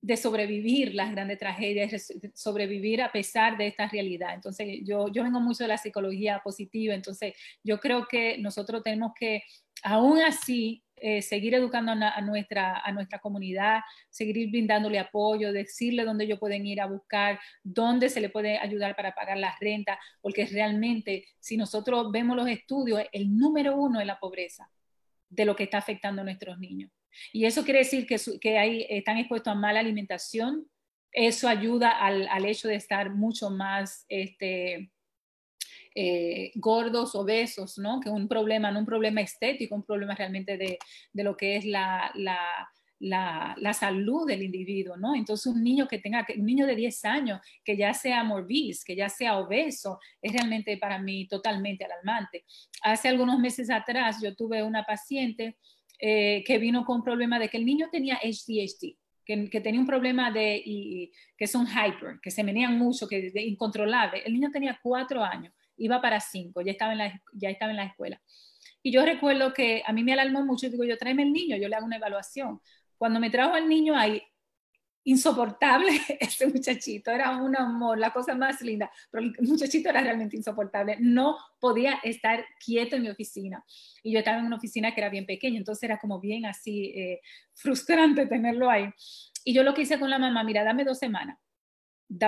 [0.00, 4.32] de sobrevivir las grandes tragedias, sobrevivir a pesar de esta realidad.
[4.32, 9.12] Entonces, yo, yo vengo mucho de la psicología positiva, entonces yo creo que nosotros tenemos
[9.14, 9.42] que,
[9.82, 16.24] aún así, eh, seguir educando a, nuestra, a nuestra comunidad, seguir brindándole apoyo, decirle dónde
[16.24, 20.46] ellos pueden ir a buscar, dónde se le puede ayudar para pagar la renta, porque
[20.46, 24.70] realmente si nosotros vemos los estudios, el número uno es la pobreza
[25.28, 26.90] de lo que está afectando a nuestros niños.
[27.32, 30.66] Y eso quiere decir que, que hay, están expuestos a mala alimentación,
[31.12, 34.04] eso ayuda al, al hecho de estar mucho más...
[34.08, 34.90] Este,
[35.98, 38.00] eh, gordos, obesos, ¿no?
[38.00, 40.78] Que un problema, no un problema estético, un problema realmente de,
[41.10, 45.14] de lo que es la, la, la, salud del individuo, ¿no?
[45.14, 48.94] Entonces un niño que tenga, un niño de 10 años que ya sea morbis, que
[48.94, 52.44] ya sea obeso, es realmente para mí totalmente alarmante.
[52.82, 55.56] Hace algunos meses atrás yo tuve una paciente
[55.98, 59.80] eh, que vino con un problema de que el niño tenía HDHD, que, que, tenía
[59.80, 64.22] un problema de, y, que son hyper, que se menean mucho, que es incontrolable.
[64.26, 67.76] El niño tenía cuatro años iba para cinco, ya estaba en la, ya estaba en
[67.76, 68.20] la escuela.
[68.82, 71.68] Y yo recuerdo que a mí me alarmó mucho, digo, yo tráeme el niño, yo
[71.68, 72.60] le hago una evaluación.
[72.96, 74.22] Cuando me trajo al niño ahí,
[75.04, 75.88] insoportable
[76.20, 80.96] ese muchachito, era un amor, la cosa más linda, pero el muchachito era realmente insoportable,
[81.00, 83.64] no podía estar quieto en mi oficina.
[84.02, 86.92] Y yo estaba en una oficina que era bien pequeña, entonces era como bien así
[86.96, 87.20] eh,
[87.54, 88.90] frustrante tenerlo ahí.
[89.44, 91.38] Y yo lo que hice con la mamá, mira, dame dos semanas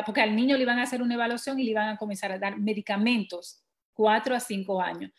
[0.05, 2.39] porque al niño le iban a hacer una evaluación y le iban a comenzar a
[2.39, 3.63] dar medicamentos,
[3.93, 5.13] cuatro a cinco años.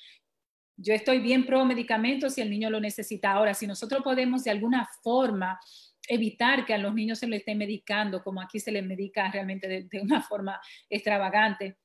[0.76, 3.32] Yo estoy bien pro medicamentos si el niño lo necesita.
[3.32, 5.60] Ahora, si nosotros podemos de alguna forma
[6.08, 9.67] evitar que a los niños se les esté medicando, como aquí se les medica realmente
[9.67, 11.78] de, una forma extravagante.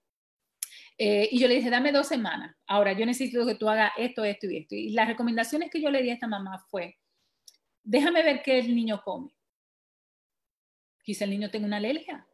[0.97, 2.57] Eh, y yo le dije, dame dos semanas.
[2.67, 4.75] Ahora, yo necesito que tú hagas esto, esto y esto.
[4.77, 6.97] Y las recomendaciones que yo le di a esta mamá fue,
[7.83, 9.35] déjame ver qué el niño come.
[11.03, 12.27] Quizá el niño tenga una alergia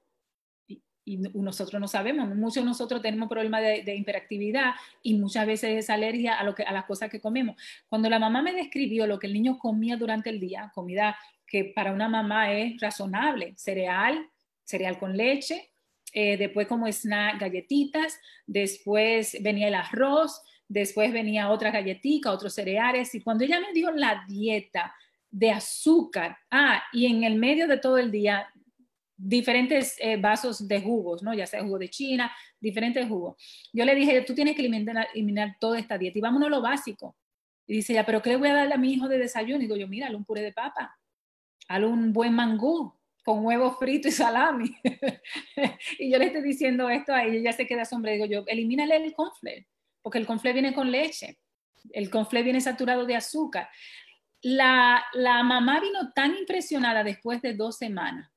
[1.10, 2.28] y nosotros no sabemos.
[2.34, 6.62] Muchos nosotros tenemos problemas de, de, hiperactividad y muchas veces es alergia a, lo que,
[6.62, 7.56] a las cosas que comemos.
[7.88, 11.64] Cuando la mamá me describió lo que el niño comía durante el día, comida que
[11.64, 14.28] para una mamá es razonable, cereal,
[14.64, 15.70] cereal con leche,
[16.12, 23.14] eh, después como snack galletitas, después venía el arroz, después venía otra galletita, otros cereales,
[23.14, 24.94] y cuando ella me dio la dieta
[25.30, 28.48] de azúcar, ah, y en el medio de todo el día
[29.22, 31.34] diferentes eh, vasos de jugos, ¿no?
[31.34, 33.36] Ya sea jugo de China, diferentes jugos.
[33.72, 36.62] Yo le dije, tú tienes que eliminar, eliminar toda esta dieta y vámonos a lo
[36.62, 37.16] básico.
[37.66, 39.58] Y dice ya, pero ¿qué le voy a darle a mi hijo de desayuno?
[39.58, 40.98] Y digo yo, mira, un puré de papa,
[41.68, 44.74] hazle un buen mangú con huevo frito y salami.
[45.98, 48.12] y yo le estoy diciendo esto a ella, ella se queda sombra.
[48.12, 49.68] Digo yo, elimínale el confle,
[50.00, 51.38] porque el confle viene con leche,
[51.92, 53.68] el confle viene saturado de azúcar.
[54.42, 58.30] La, la mamá vino tan impresionada después de dos semanas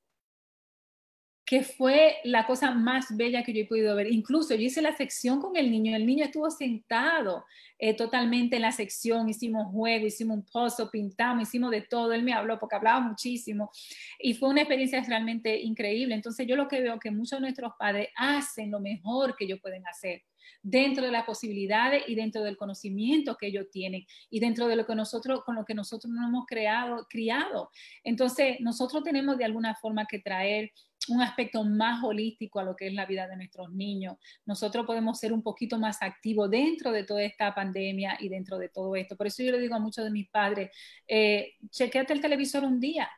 [1.45, 4.11] que fue la cosa más bella que yo he podido ver.
[4.11, 7.43] Incluso yo hice la sección con el niño, el niño estuvo sentado
[7.77, 12.23] eh, totalmente en la sección, hicimos juego, hicimos un pozo, pintamos, hicimos de todo, él
[12.23, 13.71] me habló porque hablaba muchísimo
[14.19, 16.15] y fue una experiencia realmente increíble.
[16.15, 19.59] Entonces yo lo que veo que muchos de nuestros padres hacen lo mejor que ellos
[19.61, 20.23] pueden hacer
[20.61, 24.85] dentro de las posibilidades y dentro del conocimiento que ellos tienen y dentro de lo
[24.85, 27.69] que nosotros, con lo que nosotros nos hemos creado, criado.
[28.03, 30.71] Entonces, nosotros tenemos de alguna forma que traer
[31.09, 34.17] un aspecto más holístico a lo que es la vida de nuestros niños.
[34.45, 38.69] Nosotros podemos ser un poquito más activos dentro de toda esta pandemia y dentro de
[38.69, 39.15] todo esto.
[39.15, 40.71] Por eso yo le digo a muchos de mis padres,
[41.07, 43.09] eh, chequeate el televisor un día,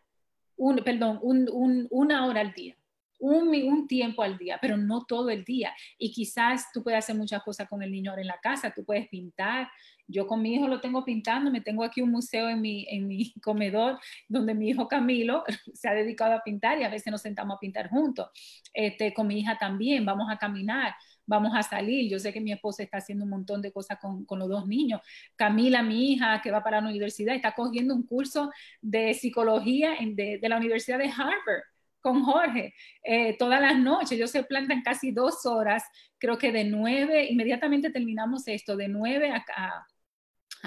[0.58, 2.76] un, perdón, una hora al día
[3.20, 5.74] un, tiempo al día, pero no todo el día.
[5.98, 8.84] Y quizás tú puedes hacer muchas cosas con el niño ahora en la casa, tú
[8.84, 9.70] puedes pintar.
[10.08, 13.08] Yo con mi hijo lo tengo pintando, me tengo aquí un museo en mi, en
[13.08, 17.22] mi comedor donde mi hijo Camilo se ha dedicado a pintar y a veces nos
[17.22, 18.30] sentamos a pintar juntos.
[18.74, 20.94] Este, con mi hija también, vamos a caminar
[21.26, 22.10] vamos a salir.
[22.10, 24.68] Yo sé que mi esposa está haciendo un montón de cosas con, con, los dos
[24.68, 25.02] niños.
[25.36, 30.40] Camila, mi hija, que va para la universidad, está cogiendo un curso de psicología de,
[30.44, 31.64] la Universidad de Harvard
[32.02, 34.12] con Jorge eh, todas las noches.
[34.12, 35.84] Ellos se plantan casi dos horas,
[36.20, 39.88] creo que de nueve, inmediatamente terminamos esto, de nueve a, a,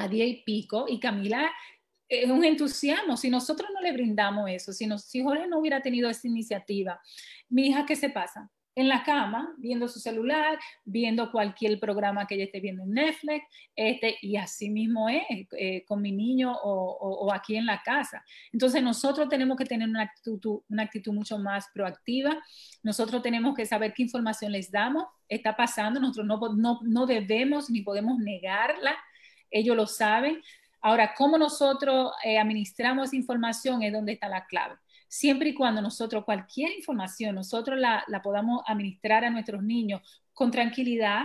[0.07, 0.85] diez y pico.
[0.87, 1.51] Y Camila
[2.09, 3.17] es un entusiasmo.
[3.17, 7.01] Si nosotros no le brindamos eso, si, si Jorge no hubiera tenido esa iniciativa,
[7.49, 8.51] mi hija, ¿qué se pasa?
[8.79, 13.45] en la cama, viendo su celular, viendo cualquier programa que ella esté viendo en Netflix,
[13.75, 15.25] este, y así mismo es
[15.59, 18.23] eh, con mi niño o, o, aquí en la casa.
[18.53, 22.41] Entonces nosotros tenemos que tener una actitud, una actitud mucho más proactiva,
[22.85, 27.71] nosotros tenemos que saber qué información les damos, está pasando, nosotros no, no, no debemos
[27.71, 28.97] ni podemos negarla,
[29.51, 30.43] ellos lo saben.
[30.81, 34.77] Ahora, cómo nosotros eh, administramos información es donde está la clave
[35.09, 40.03] siempre y cuando nosotros cualquier información, nosotros la, podamos administrar a nuestros niños
[40.35, 41.25] con tranquilidad,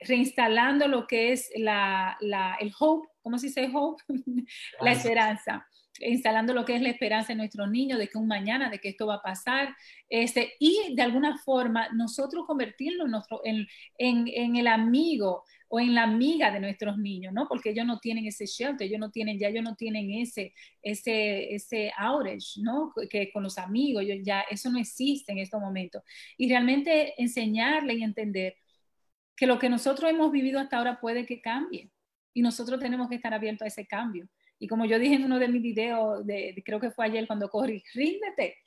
[0.00, 2.16] reinstalando lo que es la,
[2.58, 4.02] el hope, ¿cómo se dice hope?
[4.80, 5.66] la esperanza
[6.00, 8.88] instalando lo que es la esperanza en nuestros niños de que un mañana, de que
[8.90, 9.76] esto va a pasar,
[10.08, 13.04] este, y de alguna forma nosotros convertirlo
[13.44, 13.66] en,
[13.98, 17.46] en, en el amigo, o en la amiga de nuestros niños, ¿no?
[17.46, 21.54] Porque ellos no tienen ese shelter, ellos no tienen, ya ellos no tienen ese, ese,
[21.54, 22.92] ese outage, ¿no?
[23.08, 26.02] Que con los amigos, ya eso no existe en estos momentos.
[26.36, 28.56] Y realmente enseñarle y entender
[29.36, 31.90] que lo que nosotros hemos vivido hasta ahora puede que cambie
[32.34, 34.28] y nosotros tenemos que estar abiertos a ese cambio.
[34.60, 37.48] Y como yo dije en uno de mis videos, de, creo que fue ayer cuando
[37.48, 38.58] corrí, ríndete,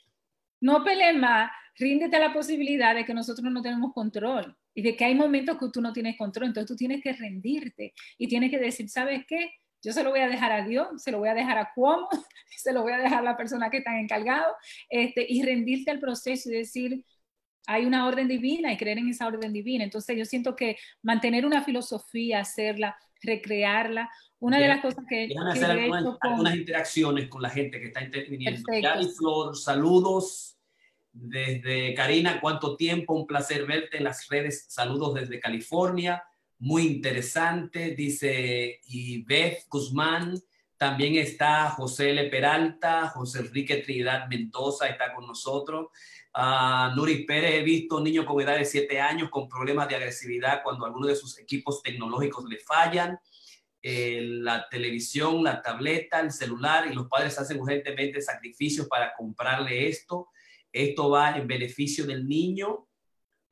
[0.59, 4.95] no pelees más, ríndete a la posibilidad de que nosotros no tenemos control y de
[4.95, 8.49] que hay momentos que tú no tienes control, entonces tú tienes que rendirte y tienes
[8.49, 9.51] que decir, ¿sabes qué?
[9.83, 12.07] Yo se lo voy a dejar a Dios, se lo voy a dejar a Cuomo,
[12.57, 14.55] se lo voy a dejar a la persona que está encargado,
[14.89, 17.05] este, y rendirte al proceso y decir,
[17.67, 19.83] hay una orden divina y creer en esa orden divina.
[19.83, 24.09] Entonces yo siento que mantener una filosofía, hacerla, recrearla,
[24.43, 25.29] una de las cosas que...
[25.29, 28.61] que hacer algunas, algunas, interacciones con la gente que está interviniendo.
[28.67, 30.57] Gaby Flor, saludos
[31.13, 33.13] desde Karina, ¿cuánto tiempo?
[33.13, 34.65] Un placer verte en las redes.
[34.67, 36.23] Saludos desde California.
[36.59, 38.81] Muy interesante, dice
[39.25, 40.37] Beth Guzmán.
[40.75, 42.29] También está José L.
[42.29, 45.87] Peralta, José Enrique Trinidad Mendoza está con nosotros.
[46.35, 49.95] Uh, Nuri Pérez, he visto un niño con edad de 7 años con problemas de
[49.95, 53.17] agresividad cuando algunos de sus equipos tecnológicos le fallan.
[53.85, 59.89] Eh, la televisión, la tableta, el celular y los padres hacen urgentemente sacrificios para comprarle
[59.89, 60.29] esto
[60.73, 62.87] esto va en beneficio del niño.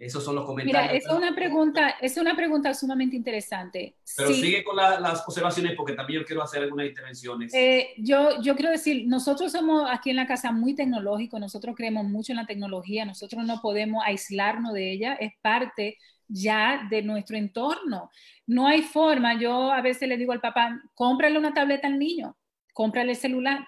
[0.01, 0.93] Esos son los comentarios.
[0.93, 3.97] Mira, es una pregunta, es una pregunta sumamente interesante.
[4.17, 7.53] Pero sigue con las observaciones porque también yo quiero hacer algunas intervenciones.
[7.53, 12.05] Eh, yo, yo quiero decir, nosotros somos aquí en la casa muy tecnológicos, nosotros creemos
[12.05, 17.37] mucho en la tecnología, nosotros no podemos aislarnos de ella, es parte ya de nuestro
[17.37, 18.09] entorno.
[18.47, 22.35] No hay forma, yo a veces le digo al papá, cómprale una tableta al niño,
[22.73, 23.67] cómprale el celular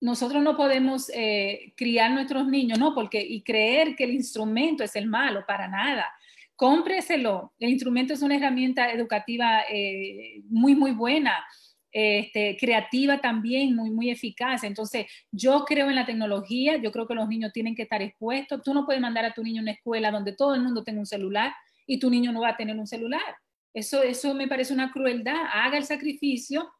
[0.00, 4.94] nosotros no podemos eh, criar nuestros niños, no, porque y creer que el instrumento es
[4.96, 6.06] el malo, para nada.
[6.54, 7.54] Cómpreselo.
[7.58, 11.44] El instrumento es una herramienta educativa eh, muy, muy buena.
[11.98, 14.64] este, creativa también, muy, muy eficaz.
[14.64, 18.62] Entonces, yo creo en la tecnología, yo creo que los niños tienen que estar expuestos.
[18.62, 21.00] Tú no puedes mandar a tu niño a una escuela donde todo el mundo tenga
[21.00, 21.54] un celular
[21.86, 23.36] y tu niño no va a tener un celular.
[23.72, 25.46] Eso, eso me parece una crueldad.
[25.52, 26.70] Haga el sacrificio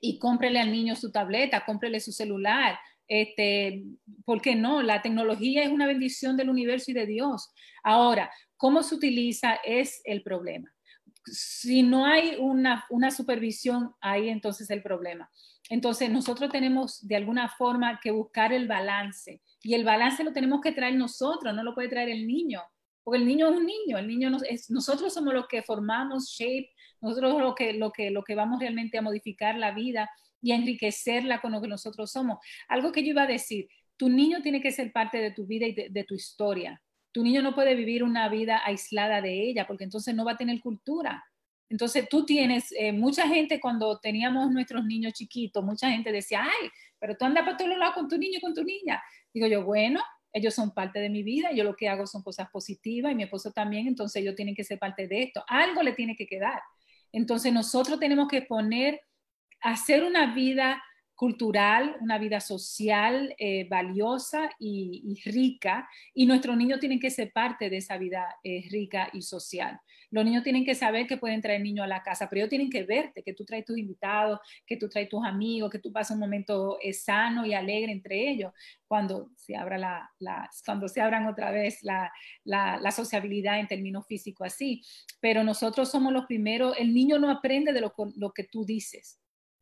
[0.00, 2.78] y cómprele al niño su tableta, cómprele su celular.
[3.06, 3.84] Este,
[4.24, 4.82] ¿Por qué no?
[4.82, 7.50] La tecnología es una bendición del universo y de Dios.
[7.82, 10.70] Ahora, cómo se utiliza es el problema
[11.32, 15.30] si no hay una, supervisión, ahí entonces el problema.
[15.70, 20.60] Entonces nosotros tenemos de alguna forma que buscar el balance y el balance lo tenemos
[20.60, 22.62] que traer nosotros, no lo puede traer el niño,
[23.04, 26.70] porque el niño es un niño, el niño es, nosotros somos los que formamos shape,
[27.00, 30.56] nosotros lo que, lo, que, lo que vamos realmente a modificar la vida y a
[30.56, 32.38] enriquecerla con lo que nosotros somos.
[32.68, 35.66] Algo que yo iba a decir, tu niño tiene que ser parte de tu vida
[35.66, 36.80] y de tu historia.
[37.12, 40.36] Tu niño no puede vivir una vida aislada de ella porque entonces no va a
[40.36, 41.24] tener cultura.
[41.70, 46.70] Entonces tú tienes, eh, mucha gente cuando teníamos nuestros niños chiquitos, mucha gente decía, ay,
[46.98, 49.02] pero tú andas para todos lados con tu niño y con tu niña.
[49.34, 50.00] Digo yo, bueno,
[50.32, 53.24] ellos son parte de mi vida, yo lo que hago son cosas positivas y mi
[53.24, 55.44] esposo también, entonces ellos tienen que ser parte de esto.
[55.46, 56.60] Algo le tiene que quedar.
[57.12, 59.00] Entonces nosotros tenemos que poner,
[59.60, 60.82] hacer una vida
[61.18, 67.68] cultural, una vida social eh, valiosa y, rica, y nuestros niños tienen que ser parte
[67.68, 69.80] de esa vida eh, rica y social.
[70.12, 72.70] Los niños tienen que saber que pueden traer niños a la casa, pero ellos tienen
[72.70, 76.14] que verte, que tú traes tus invitados, que tú traes tus amigos, que tú pasas
[76.14, 78.52] un momento eh, sano y alegre entre ellos,
[78.86, 82.12] cuando se, abra la, cuando se abran otra vez la,
[82.44, 84.84] la, sociabilidad en términos físicos así.
[85.18, 89.18] Pero nosotros somos los primeros, el niño no aprende de lo, lo que tú dices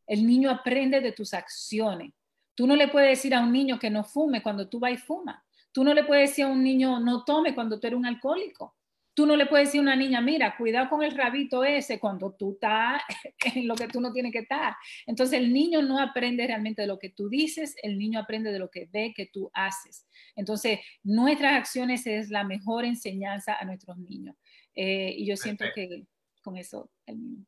[0.07, 2.13] el niño aprende de tus acciones.
[2.55, 4.97] Tú no le puedes decir a un niño que no fume cuando tú vas y
[4.97, 5.45] fuma.
[5.73, 8.75] Tú no le puedes decir a un niño no tome cuando tú eres un alcohólico.
[9.13, 12.33] Tú no le puedes decir a una niña, mira, cuidado con el rabito ese cuando
[12.33, 13.03] tú estás
[13.55, 14.75] en lo que tú no tienes que estar.
[15.07, 18.59] Entonces el niño no aprende realmente de lo que tú dices, el niño aprende de
[18.59, 20.07] lo que ve que tú haces.
[20.35, 24.37] Entonces nuestras acciones es la mejor enseñanza a nuestros niños.
[24.75, 26.07] Eh, y yo siento que
[26.43, 27.47] con eso el niño.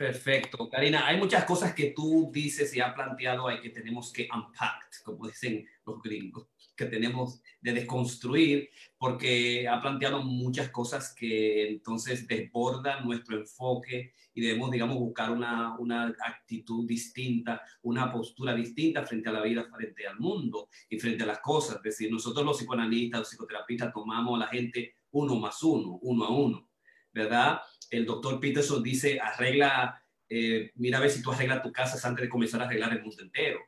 [0.00, 0.66] Perfecto.
[0.70, 5.02] Karina, hay muchas cosas que tú dices y has planteado ahí que tenemos que unpack,
[5.04, 12.26] como dicen los gringos, que tenemos de desconstruir, porque ha planteado muchas cosas que entonces
[12.26, 19.28] desbordan nuestro enfoque y debemos, digamos, buscar una, una actitud distinta, una postura distinta frente
[19.28, 21.76] a la vida, frente al mundo y frente a las cosas.
[21.76, 26.24] Es decir, nosotros los psicoanalistas, los psicoterapistas, tomamos a la gente uno más uno, uno
[26.24, 26.70] a uno,
[27.12, 27.60] ¿verdad?
[27.90, 32.22] El doctor Peterson dice, arregla, eh, mira a ver si tú arreglas tu casa antes
[32.22, 33.58] de comenzar a arreglar el mundo entero,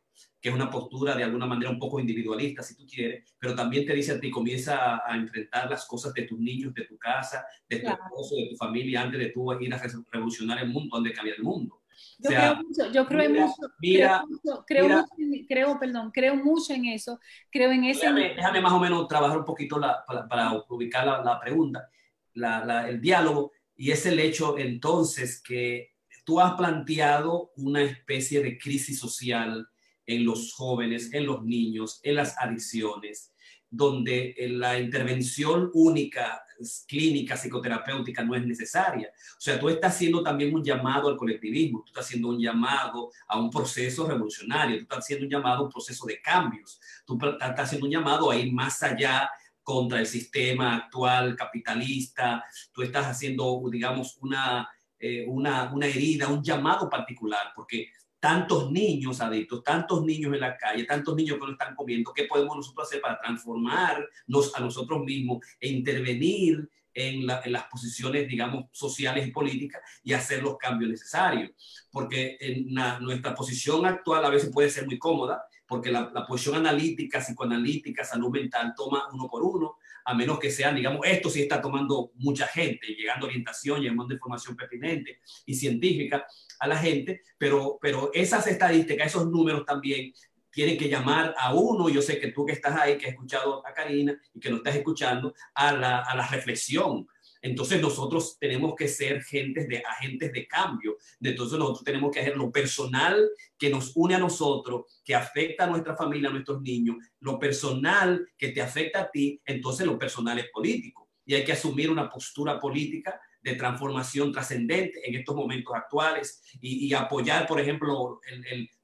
[0.41, 3.85] que es una postura de alguna manera un poco individualista, si tú quieres, pero también
[3.85, 7.45] te dice a ti, comienza a, enfrentar las cosas de tus niños, de tu casa,
[7.69, 11.13] de tu esposo, de tu familia, antes de tú ir a revolucionar el mundo, antes
[11.13, 11.83] de cambiar el mundo.
[12.19, 16.87] Yo creo mucho, yo creo mucho, creo, mucho, creo, mucho, creo, perdón, creo mucho en
[16.87, 18.13] eso, creo en ese...
[18.13, 21.89] Déjame, más o menos trabajar un poquito la, para, ubicar la, la pregunta,
[22.35, 25.93] la, el diálogo y es el hecho entonces que
[26.25, 29.67] tú has planteado una especie de crisis social
[30.07, 33.33] en los jóvenes, en los niños, en las adicciones,
[33.69, 36.43] donde la intervención única,
[36.87, 39.09] clínica, psicoterapéutica no es necesaria.
[39.09, 43.11] O sea, tú estás haciendo también un llamado al colectivismo, tú estás haciendo un llamado
[43.27, 47.19] a un proceso revolucionario, tú estás haciendo un llamado a un proceso de cambios, tú
[47.23, 49.31] estás haciendo un llamado a ir más allá
[49.63, 56.43] contra el sistema actual capitalista, tú estás haciendo, digamos, una, eh, una, una herida, un
[56.43, 57.89] llamado particular, porque
[58.23, 62.27] tantos niños adictos, tantos niños en la calle, tantos niños que no están comiendo, ¿qué
[62.27, 69.27] podemos nosotros hacer para transformarnos a nosotros mismos e intervenir en, las posiciones, digamos, sociales
[69.27, 71.51] y políticas y hacer los cambios necesarios?
[71.91, 76.57] Porque en nuestra posición actual a veces puede ser muy cómoda, porque la, la, posición
[76.57, 81.41] analítica, psicoanalítica, salud mental toma uno por uno, a menos que sean, digamos, esto sí
[81.41, 86.27] está tomando mucha gente, llegando orientación, llegando información pertinente y científica
[86.61, 90.13] a la gente, pero, pero esas estadísticas, esos números también
[90.51, 93.67] tienen que llamar a uno, yo sé que tú que estás ahí, que has escuchado
[93.67, 97.09] a Karina y que lo estás escuchando, a la, a la reflexión,
[97.43, 100.97] entonces nosotros tenemos que ser gentes de agentes de cambio.
[101.21, 103.29] Entonces nosotros tenemos que hacer lo personal
[103.59, 108.29] que nos une a nosotros, que afecta a nuestra familia, a nuestros niños, lo personal
[108.39, 111.09] que te afecta a ti, entonces lo personal es político.
[111.27, 116.93] Y hay que asumir una postura política de transformación trascendente en estos momentos actuales y,
[116.95, 118.21] apoyar, por ejemplo,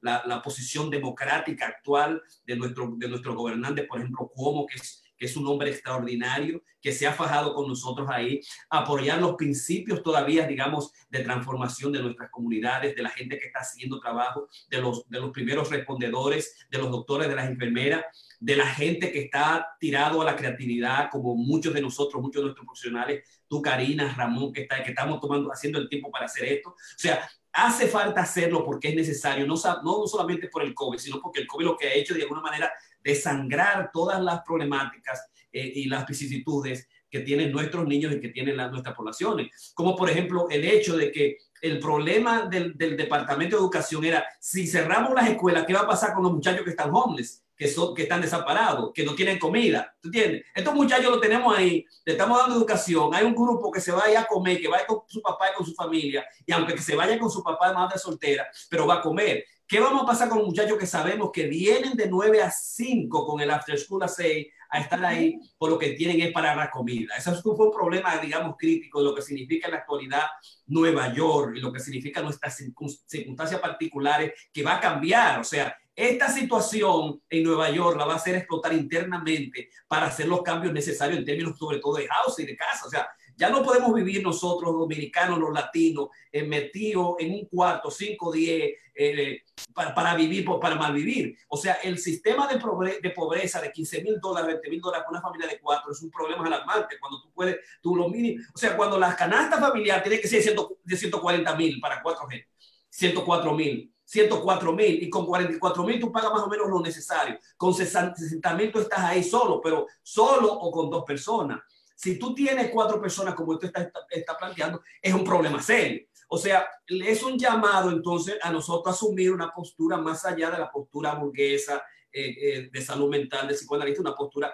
[0.01, 5.25] la, posición democrática actual de nuestro, de nuestro gobernante, por ejemplo, Cuomo, que es que
[5.25, 8.39] es un hombre extraordinario, que se ha fajado con nosotros ahí,
[8.69, 13.59] apoyar los principios todavía, digamos, de transformación de nuestras comunidades, de la gente que está
[13.59, 18.05] haciendo trabajo, de los, de los primeros respondedores, de los doctores, de las enfermeras,
[18.39, 22.45] de la gente que está tirado a la creatividad, como muchos de nosotros, muchos de
[22.45, 26.45] nuestros profesionales, tú, Karina, Ramón, que, está, que estamos tomando, haciendo el tiempo para hacer
[26.45, 26.69] esto.
[26.69, 31.19] O sea, hace falta hacerlo porque es necesario, no, no solamente por el COVID, sino
[31.19, 32.71] porque el COVID lo que ha hecho de alguna manera
[33.03, 38.57] desangrar todas las problemáticas eh, y las vicisitudes que tienen nuestros niños y que tienen
[38.57, 39.71] las, nuestras poblaciones.
[39.73, 44.25] Como por ejemplo el hecho de que el problema del, del Departamento de Educación era,
[44.39, 47.43] si cerramos las escuelas, ¿qué va a pasar con los muchachos que están homeless?
[47.59, 49.93] que, son, que están desamparados, que no tienen comida.
[50.01, 50.45] ¿Tú entiendes?
[50.55, 53.13] Estos muchachos los tenemos ahí, le estamos dando educación.
[53.13, 55.65] Hay un grupo que se vaya a comer, que vaya con su papá y con
[55.65, 59.01] su familia, y aunque se vaya con su papá de madre soltera, pero va a
[59.01, 59.43] comer.
[59.69, 63.39] ¿Qué vamos a pasar con muchachos que sabemos que vienen de 9 a 5 con
[63.39, 66.71] el after school a 6 a estar ahí por lo que tienen es para la
[66.71, 67.13] comida?
[67.15, 70.23] Eso fue un problema, digamos, crítico de lo que significa en la actualidad
[70.65, 75.39] Nueva York y lo que significa nuestras circunstancias particulares que va a cambiar.
[75.39, 80.27] O sea, esta situación en Nueva York la va a hacer explotar internamente para hacer
[80.27, 82.87] los cambios necesarios en términos sobre todo de house y de casa.
[82.87, 83.07] O sea,
[83.39, 88.73] ya no podemos vivir nosotros, dominicanos, los latinos, eh, metidos en un cuarto, 5, 10,
[88.93, 91.37] eh, para, para, vivir, para malvivir.
[91.47, 95.17] O sea, el sistema de, de pobreza de 15 mil dólares, 20 mil dólares para
[95.17, 96.99] una familia de cuatro es un problema alarmante.
[96.99, 100.53] Cuando tú puedes, tú lo mínimo, o sea, cuando la canasta familiar tiene que ser
[100.83, 102.49] de 140 mil para cuatro gente,
[102.89, 107.37] 104 mil 104 mil y con 44 mil tú pagas más o menos lo necesario.
[107.55, 111.61] Con 60 mil tú estás ahí solo, pero solo o con dos personas.
[111.99, 116.07] Si tú tienes cuatro personas como usted está, está planteando, es un problema serio.
[116.29, 120.71] O sea, es un llamado entonces a nosotros asumir una postura más allá de la
[120.71, 124.53] postura burguesa eh, eh, de salud mental, de psicoanalista, una postura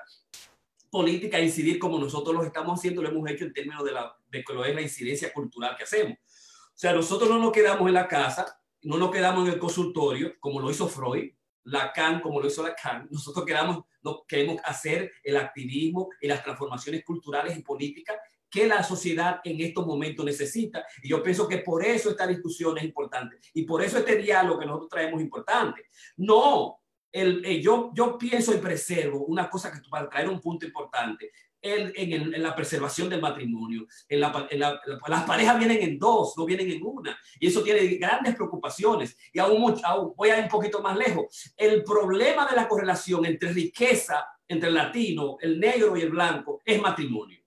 [0.90, 4.44] política, incidir como nosotros lo estamos haciendo, lo hemos hecho en términos de, la, de
[4.48, 6.18] lo es la incidencia cultural que hacemos.
[6.18, 10.36] O sea, nosotros no nos quedamos en la casa no nos quedamos en el consultorio,
[10.40, 11.32] como lo hizo Freud,
[11.66, 17.62] Lacan, como lo hizo Lacan, nosotros queremos hacer el activismo y las transformaciones culturales y
[17.62, 18.18] políticas
[18.50, 20.86] que la sociedad en estos momentos necesita.
[21.04, 24.60] Y yo pienso que por eso esta discusión es importante y por eso este diálogo
[24.60, 25.88] que nosotros traemos es importante.
[26.18, 26.80] No,
[27.12, 32.42] eh, yo, yo pienso y preservo una cosa que para traer un punto importante en,
[32.42, 33.86] la preservación del matrimonio.
[34.10, 37.18] Las parejas vienen en dos, no vienen en una.
[37.40, 39.18] Y eso tiene grandes preocupaciones.
[39.34, 41.54] Y aún, aún voy a ir un poquito más lejos.
[41.58, 46.62] El problema de la correlación entre riqueza, entre el latino, el negro y el blanco,
[46.64, 47.40] es matrimonio.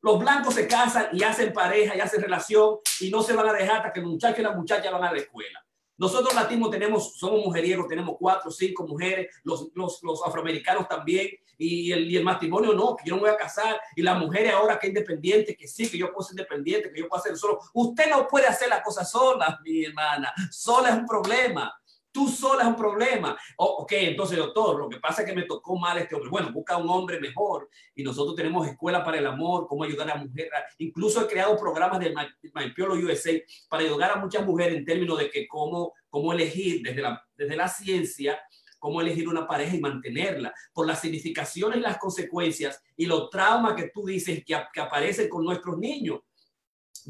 [0.00, 3.52] Los blancos se casan y hacen pareja y hacen relación y no se van a
[3.52, 5.64] dejar hasta que el muchacho y la muchacha van a la escuela.
[5.98, 11.28] Nosotros latinos tenemos, somos mujeriegos, tenemos cuatro, cinco mujeres, los, los, los afroamericanos también,
[11.58, 14.54] y el, y el, matrimonio no, que yo no voy a casar, y las mujeres
[14.54, 17.58] ahora que independiente, que sí, que yo puedo ser independiente, que yo puedo hacer solo.
[17.74, 20.32] Usted no puede hacer las cosas sola, mi hermana.
[20.50, 21.76] Sola es un problema.
[22.10, 23.38] Tú sola es un problema.
[23.56, 26.30] ok, entonces, doctor, lo que pasa es que me tocó mal este hombre.
[26.30, 27.68] Bueno, busca un hombre mejor.
[27.94, 30.50] Y nosotros tenemos escuela para el amor, cómo ayudar a mujeres.
[30.78, 32.14] Incluso he creado programas de
[32.54, 33.32] My, Piolo USA
[33.68, 37.56] para ayudar a muchas mujeres en términos de que cómo, cómo elegir desde la, desde
[37.56, 38.40] la ciencia
[38.78, 43.74] cómo elegir una pareja y mantenerla, por las significaciones y las consecuencias y los traumas
[43.74, 46.20] que tú dices que, que aparecen con nuestros niños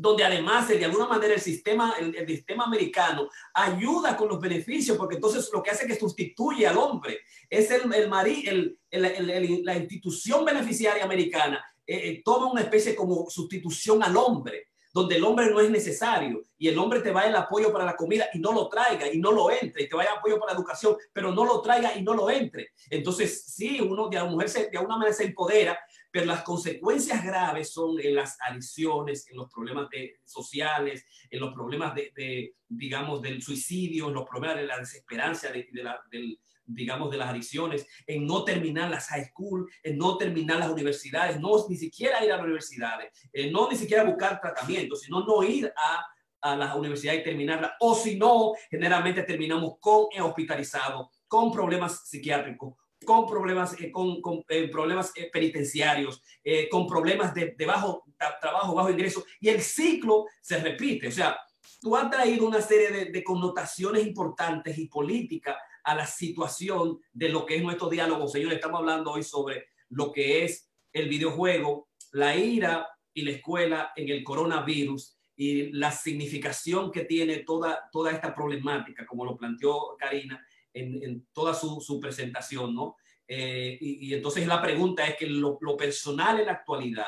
[0.00, 5.16] donde además de alguna manera el sistema, el, sistema americano ayuda con los beneficios, porque
[5.16, 7.20] entonces lo que hace es que sustituye al hombre.
[7.50, 14.02] Es el, el, el la institución beneficiaria americana eh, eh, toma una especie como sustitución
[14.02, 17.72] al hombre donde el hombre no es necesario y el hombre te va el apoyo
[17.72, 20.38] para la comida y no lo traiga y no lo entre, y te vaya apoyo
[20.38, 22.70] para la educación, pero no lo traiga y no lo entre.
[22.90, 25.78] Entonces, sí, uno de la mujer se, de alguna manera se empodera,
[26.10, 31.52] pero las consecuencias graves son en las adicciones, en los problemas de, sociales, en los
[31.52, 37.10] problemas de, digamos, del suicidio, en los problemas de la desesperanza, de, la, del, digamos,
[37.10, 41.50] de las adicciones, en no terminar las high school, en no terminar las universidades, no
[41.68, 45.72] ni siquiera ir a las universidades, en no ni siquiera buscar tratamiento, sino no ir
[45.76, 46.06] a,
[46.40, 52.74] a las universidades y terminarla, o si no, generalmente terminamos con hospitalizados, con problemas psiquiátricos,
[53.08, 56.22] con problemas, eh, con, con eh, problemas eh, penitenciarios,
[56.70, 58.04] con problemas de, de bajo
[58.38, 61.08] trabajo, bajo ingreso, y el ciclo se repite.
[61.08, 61.38] O sea,
[61.80, 67.30] tú has traído una serie de, de connotaciones importantes y políticas a la situación de
[67.30, 68.28] lo que es nuestro diálogo.
[68.28, 73.92] Señores, estamos hablando hoy sobre lo que es el videojuego, la ira y la escuela
[73.96, 79.96] en el coronavirus y la significación que tiene toda, toda esta problemática, como lo planteó
[79.98, 82.96] Karina en, toda su, presentación, ¿no?
[83.26, 87.06] Eh, y, entonces la pregunta es que lo, personal en la actualidad,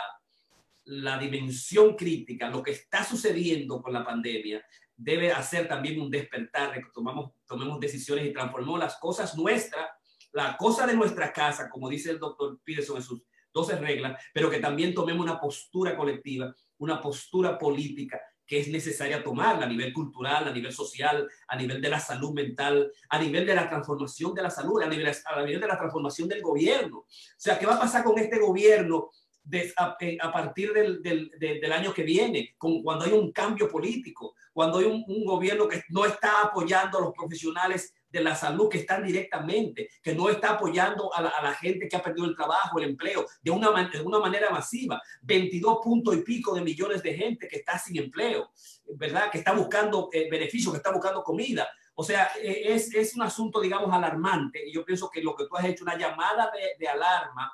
[0.84, 4.64] la dimensión crítica, lo que está sucediendo con la pandemia,
[4.96, 9.88] debe hacer también un despertar, que tomamos, tomemos decisiones y transformemos las cosas nuestras,
[10.32, 14.50] la cosa de nuestra casa, como dice el doctor Peterson en sus 12 reglas, pero
[14.50, 18.20] que también tomemos una postura colectiva, una postura política
[18.50, 22.32] que es necesaria tomar a nivel cultural, a nivel social, a nivel de la salud
[22.32, 25.78] mental, a nivel de la transformación de la salud, a nivel, a nivel de la
[25.78, 26.96] transformación del gobierno.
[26.98, 29.10] O sea, ¿qué va a pasar con este gobierno
[29.44, 34.78] de, a, eh, partir del, del, año que viene, cuando hay un cambio político, cuando
[34.78, 39.04] hay un, gobierno que no está apoyando a los profesionales de la salud que están
[39.04, 43.26] directamente, que no está apoyando a la, gente que ha perdido el trabajo, el empleo,
[43.42, 45.00] de una, de una manera masiva.
[45.22, 48.50] 22 puntos y pico de millones de gente que está sin empleo,
[48.94, 49.30] ¿verdad?
[49.30, 51.68] Que está buscando eh, beneficios, que está buscando comida.
[51.94, 54.66] O sea, eh, es, es, un asunto, digamos, alarmante.
[54.66, 57.52] Y yo pienso que lo que tú has hecho, una llamada de, de alarma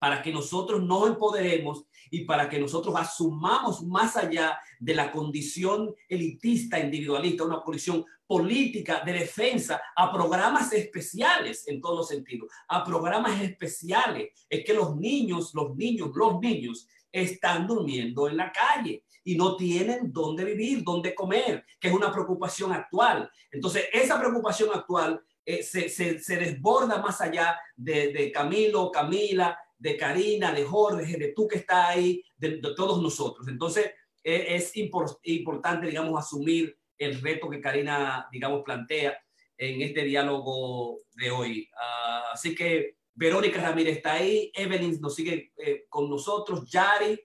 [0.00, 5.94] para que nosotros nos empoderemos y para que nosotros asumamos más allá de la condición
[6.08, 12.82] elitista, individualista, una condición política de defensa a programas especiales en todos los sentidos, a
[12.82, 14.30] programas especiales.
[14.48, 19.54] Es que los niños, los niños, los niños están durmiendo en la calle y no
[19.54, 23.30] tienen dónde vivir, dónde comer, que es una preocupación actual.
[23.50, 29.96] Entonces, esa preocupación actual eh, se, se, desborda más allá de, de Camilo, Camila, de
[29.96, 33.48] Karina, de Jorge, de tú que está ahí, de, todos nosotros.
[33.48, 33.90] Entonces,
[34.22, 39.18] e, es importante, digamos, asumir el reto que Karina, digamos, plantea
[39.56, 41.68] en este diálogo de hoy.
[41.80, 47.18] Ah, así que Verónica Ramírez está ahí, Evelyn nos sigue eh, con nosotros, Yari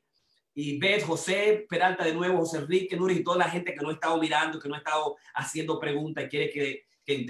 [0.53, 3.89] y Beth, José, Peralta de nuevo, José Enrique, Nuri y toda la gente que no
[3.89, 7.26] ha estado mirando, que no ha estado haciendo preguntas y quiere que, que,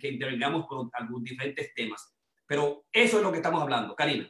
[0.00, 2.12] que intervengamos con algunos diferentes temas.
[2.44, 3.94] Pero eso es lo que estamos hablando.
[3.94, 4.28] Karina.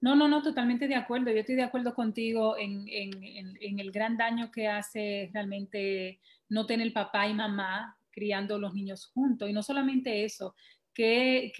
[0.00, 1.30] No, no, no, totalmente de acuerdo.
[1.30, 7.28] Yo estoy de acuerdo contigo en, el gran daño que hace realmente no tener papá
[7.28, 9.48] y mamá criando los niños juntos.
[9.48, 10.54] Y no solamente eso,
[10.94, 11.52] que,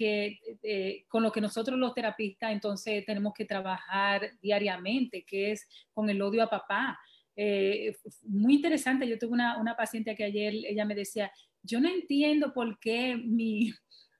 [0.63, 6.09] eh, con lo que nosotros los terapistas entonces tenemos que trabajar diariamente, que es con
[6.09, 6.99] el odio a papá.
[7.35, 11.31] Eh, muy interesante, yo tuve una, una, paciente que ayer, ella me decía,
[11.63, 13.71] yo no entiendo por qué mi,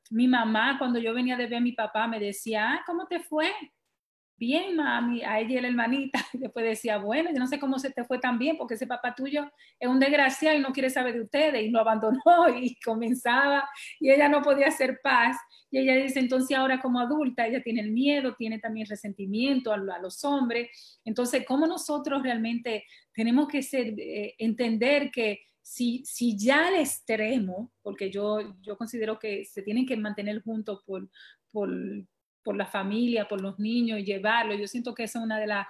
[0.10, 3.20] mi mamá, cuando yo venía de ver a mi papá, me decía, ah, ¿cómo te
[3.20, 3.52] fue?
[4.42, 7.78] Bien, mami, a ella y la hermanita, y después decía, bueno, yo no sé cómo
[7.78, 10.90] se te fue tan bien, porque ese papá tuyo es un desgraciado y no quiere
[10.90, 12.20] saber de ustedes, y lo abandonó
[12.60, 13.70] y comenzaba,
[14.00, 15.38] y ella no podía hacer paz,
[15.70, 19.78] y ella dice, entonces ahora como adulta, ella tiene el miedo, tiene también resentimiento a,
[19.78, 26.78] los hombres, entonces, ¿cómo nosotros realmente tenemos que eh, entender que si, si ya al
[26.78, 31.08] extremo, porque yo, yo considero que se tienen que mantener juntos por,
[32.44, 34.54] por la familia, por los niños y llevarlo.
[34.56, 35.68] Yo siento que esa es una de las...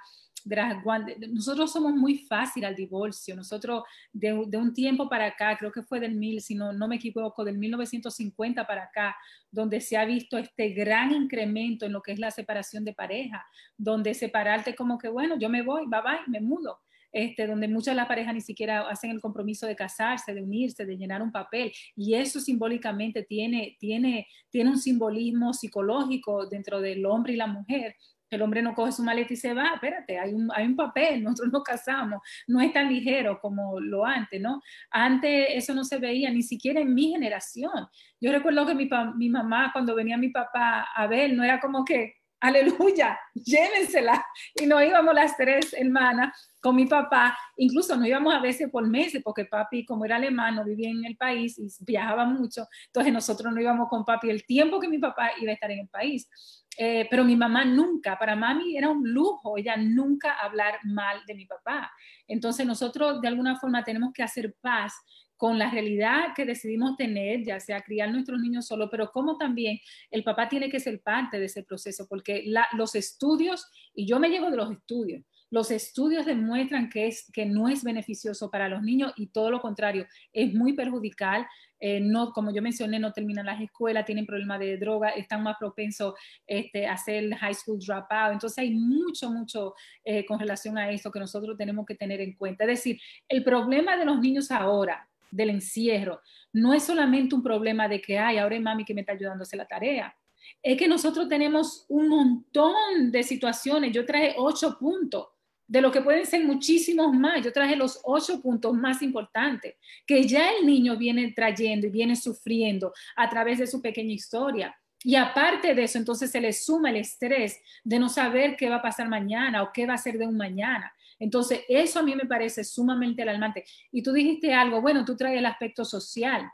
[1.30, 3.36] Nosotros somos muy fácil al divorcio.
[3.36, 6.96] Nosotros de, un tiempo para acá, creo que fue del mil, si no, no me
[6.96, 9.16] equivoco, del 1950 para acá,
[9.52, 13.46] donde se ha visto este gran incremento en lo que es la separación de pareja,
[13.78, 16.80] donde separarte como que, bueno, yo me voy, bye bye, me mudo.
[17.12, 20.86] Este, donde muchas de las parejas ni siquiera hacen el compromiso de casarse, de unirse,
[20.86, 21.72] de llenar un papel.
[21.96, 27.96] Y eso simbólicamente tiene, tiene, tiene un simbolismo psicológico dentro del hombre y la mujer.
[28.32, 31.22] El hombre no coge su maleta y se va, espérate, hay un, hay un papel,
[31.24, 34.62] nosotros nos casamos, no es tan ligero como lo antes, ¿no?
[34.90, 37.88] Antes eso no se veía ni siquiera en mi generación.
[38.22, 41.84] Yo recuerdo que mi, mi mamá, cuando venía mi papá a ver, no era como
[41.84, 44.26] que, aleluya, llévensela.
[44.56, 48.88] Y nos íbamos las tres hermanas con mi papá, incluso nos íbamos a veces por
[48.88, 53.12] meses, porque papi, como era alemán, no vivía en el país y viajaba mucho, entonces
[53.12, 55.88] nosotros no íbamos con papi el tiempo que mi papá iba a estar en el
[55.88, 56.30] país.
[56.78, 61.36] Eh, pero mi mamá nunca, para mami era un lujo, ella nunca hablar mal de
[61.36, 61.92] mi papá.
[62.28, 64.94] Entonces nosotros de alguna forma tenemos que hacer paz
[65.42, 69.80] con la realidad que decidimos tener, ya sea criar nuestros niños solo, pero como también
[70.12, 73.66] el papá tiene que ser parte de ese proceso, porque los estudios,
[73.96, 77.84] y yo me llevo de los estudios, los estudios demuestran que, es, que no es
[77.84, 81.48] beneficioso para los niños y todo lo contrario, es muy perjudicial.
[81.80, 85.58] Eh, no, como yo mencioné, no terminan las escuelas, tienen problemas de droga, están más
[85.60, 86.14] propensos
[86.46, 88.34] este, a hacer high school dropout.
[88.34, 89.74] Entonces hay mucho, mucho
[90.04, 92.66] eh, con relación a eso que nosotros tenemos que tener en cuenta.
[92.66, 96.22] Es decir, el problema de los niños ahora, del encierro,
[96.54, 99.42] no es solamente un problema de que, hay ahora es mami que me está ayudando
[99.42, 100.16] a hacer la tarea.
[100.62, 103.92] Es que nosotros tenemos un montón de situaciones.
[103.94, 105.28] Yo traje ocho puntos,
[105.72, 107.42] de lo que pueden ser muchísimos más.
[107.46, 109.76] Yo traje los ocho puntos más importantes
[110.06, 114.76] que ya el niño viene trayendo y viene sufriendo a través de su pequeña historia.
[115.02, 118.76] Y aparte de eso, entonces se le suma el estrés de no saber qué va
[118.76, 120.94] a pasar mañana o qué va a ser de un mañana.
[121.22, 123.64] Entonces, eso a mí me parece sumamente alarmante.
[123.92, 126.50] Y tú dijiste algo, bueno, tú traes el aspecto social.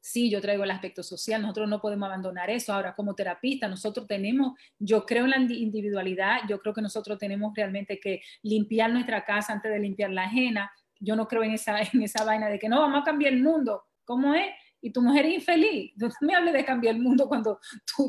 [0.00, 2.72] Sí, yo traigo el aspecto social, nosotros no podemos abandonar eso.
[2.72, 7.52] Ahora, como terapista, nosotros tenemos, yo creo en la individualidad, yo creo que nosotros tenemos
[7.54, 10.72] realmente que limpiar nuestra casa antes de limpiar la ajena.
[10.98, 13.42] Yo no creo en esa, en esa vaina de que no, vamos a cambiar el
[13.42, 13.84] mundo.
[14.04, 14.48] ¿Cómo es?
[14.80, 15.92] Y tu mujer es infeliz.
[15.98, 17.60] No me hables de cambiar el mundo cuando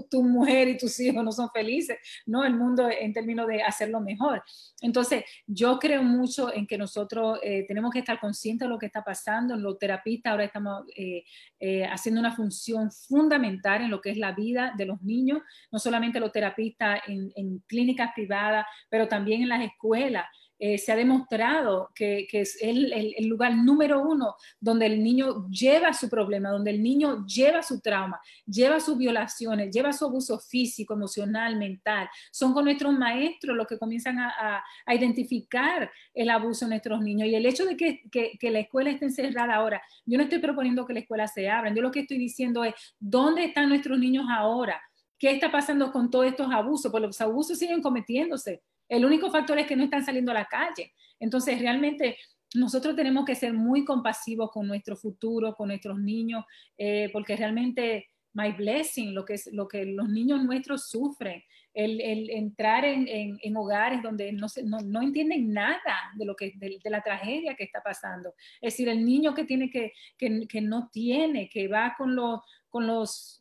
[0.10, 4.00] tu, mujer y tus hijos no son felices, no, el mundo en términos de hacerlo
[4.00, 4.42] mejor.
[4.82, 8.88] Entonces, yo creo mucho en que nosotros eh, tenemos que estar conscientes de lo que
[8.88, 9.56] está pasando.
[9.58, 11.24] Los terapistas ahora estamos eh,
[11.60, 15.42] eh, haciendo una función fundamental en lo que es la vida de los niños,
[15.72, 20.26] no solamente los terapistas en, en clínicas privadas, pero también en las escuelas.
[20.62, 26.10] Eh, se ha demostrado que, es el, lugar número uno donde el niño lleva su
[26.10, 31.56] problema, donde el niño lleva su trauma, lleva sus violaciones, lleva su abuso físico, emocional,
[31.56, 32.10] mental.
[32.30, 37.30] Son con nuestros maestros los que comienzan a, identificar el abuso de nuestros niños.
[37.30, 40.86] Y el hecho de que, que, la escuela esté encerrada ahora, yo no estoy proponiendo
[40.86, 44.26] que la escuela se abra, yo lo que estoy diciendo es, ¿dónde están nuestros niños
[44.30, 44.82] ahora?
[45.18, 46.92] ¿Qué está pasando con todos estos abusos?
[46.92, 48.62] Pues los abusos siguen cometiéndose.
[48.90, 50.94] El único factor es que no están saliendo a la calle.
[51.20, 52.18] Entonces, realmente
[52.56, 56.44] nosotros tenemos que ser muy compasivos con nuestro futuro, con nuestros niños,
[56.78, 62.84] eh, porque realmente, my blessing, lo que, es, que los niños nuestros sufren, el, entrar
[62.84, 68.34] en, hogares donde no, entienden nada de, lo que, de, la tragedia que está pasando.
[68.60, 73.36] Es decir, el niño que, tiene que, no tiene, que va con los, con los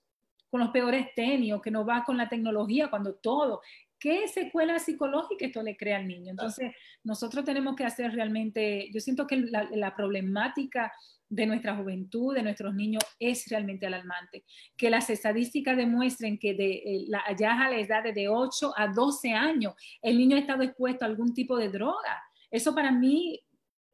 [0.51, 3.61] con los peores tenios, que no va con la tecnología cuando todo
[3.99, 6.31] ¿qué secuela psicológica esto le crea al niño?
[6.31, 6.73] Entonces,
[7.05, 10.93] nosotros tenemos que hacer realmente, yo siento que la, problemática
[11.29, 14.45] de nuestra juventud, de nuestros niños, es realmente alarmante.
[14.77, 18.89] Que las estadísticas demuestren que de, eh, la, allá a la edad de 8 a
[18.89, 22.23] 12 años, el niño ha estado expuesto a algún tipo de droga.
[22.51, 23.41] Eso para mí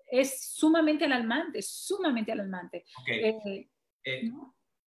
[0.07, 2.84] es sumamente alarmante, sumamente alarmante.
[3.09, 3.66] Eh,
[4.05, 4.30] eh,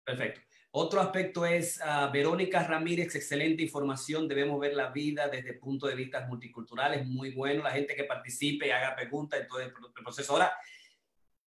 [0.04, 0.40] perfecto.
[0.74, 4.26] Otro aspecto es uh, Verónica Ramírez, excelente información.
[4.26, 6.94] Debemos ver la vida desde punto de vista multicultural.
[6.94, 10.32] Es muy bueno la gente que participe y haga preguntas en todo el proceso.
[10.32, 10.50] Ahora,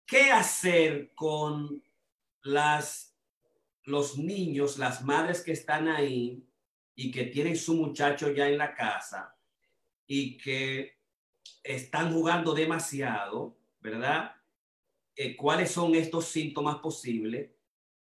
[0.05, 1.81] ¿qué hacer con
[2.43, 3.17] las,
[3.85, 6.45] los niños, las madres que están ahí
[6.97, 9.33] y que tienen su muchacho ya en la casa
[10.09, 10.99] y que
[11.63, 14.35] están jugando demasiado, ¿verdad?
[15.15, 17.54] Eh, ¿Cuáles son estos síntomas posibles?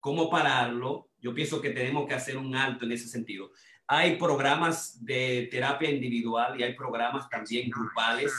[0.04, 3.52] Cómo pararlo, yo pienso que tenemos que hacer un alto en ese sentido.
[3.86, 8.30] Hay programas de terapia individual y hay programas también grupales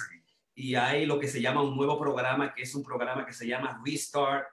[0.53, 3.47] y hay lo que se llama un nuevo programa, que es un programa que se
[3.47, 4.45] llama Restart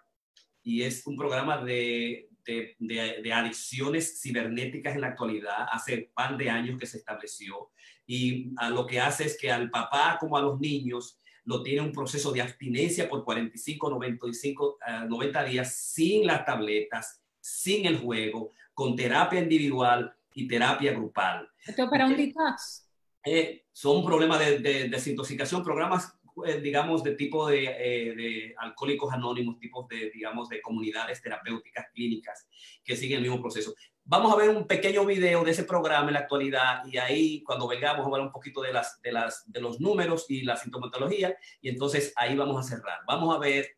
[0.62, 6.48] y es un programa de, de, de, adicciones cibernéticas en la actualidad, hace par de
[6.48, 7.72] años que se estableció
[8.06, 11.80] y a lo que hace es que al papá como a los niños lo tiene
[11.80, 14.78] un proceso de abstinencia por 45, 95,
[15.09, 21.49] 90 días sin las tabletas, sin el juego, con terapia individual y terapia grupal.
[21.66, 22.88] Esto para un detox.
[23.24, 26.14] Eh, son problemas de, de desintoxicación, programas
[26.47, 31.86] eh, digamos, de tipo de, eh, de, alcohólicos anónimos, tipos de, digamos, de comunidades terapéuticas
[31.93, 32.49] clínicas
[32.82, 33.74] que siguen el mismo proceso.
[34.05, 37.68] Vamos a ver un pequeño video de ese programa en la actualidad y ahí cuando
[37.68, 40.57] vengamos vamos a hablar un poquito de, las, de, las, de los números y la
[40.57, 43.00] sintomatología y entonces ahí vamos a cerrar.
[43.07, 43.76] Vamos a ver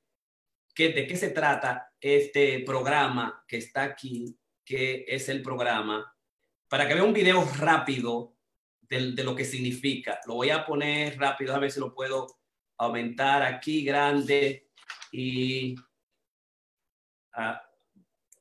[0.75, 6.17] qué, de qué se trata este programa que está aquí, que es el programa,
[6.69, 8.35] para que vea un video rápido
[8.81, 10.21] de, de lo que significa.
[10.27, 12.39] Lo voy a poner rápido, a ver si lo puedo
[12.79, 14.71] aumentar aquí grande
[15.13, 15.75] y
[17.37, 17.55] uh,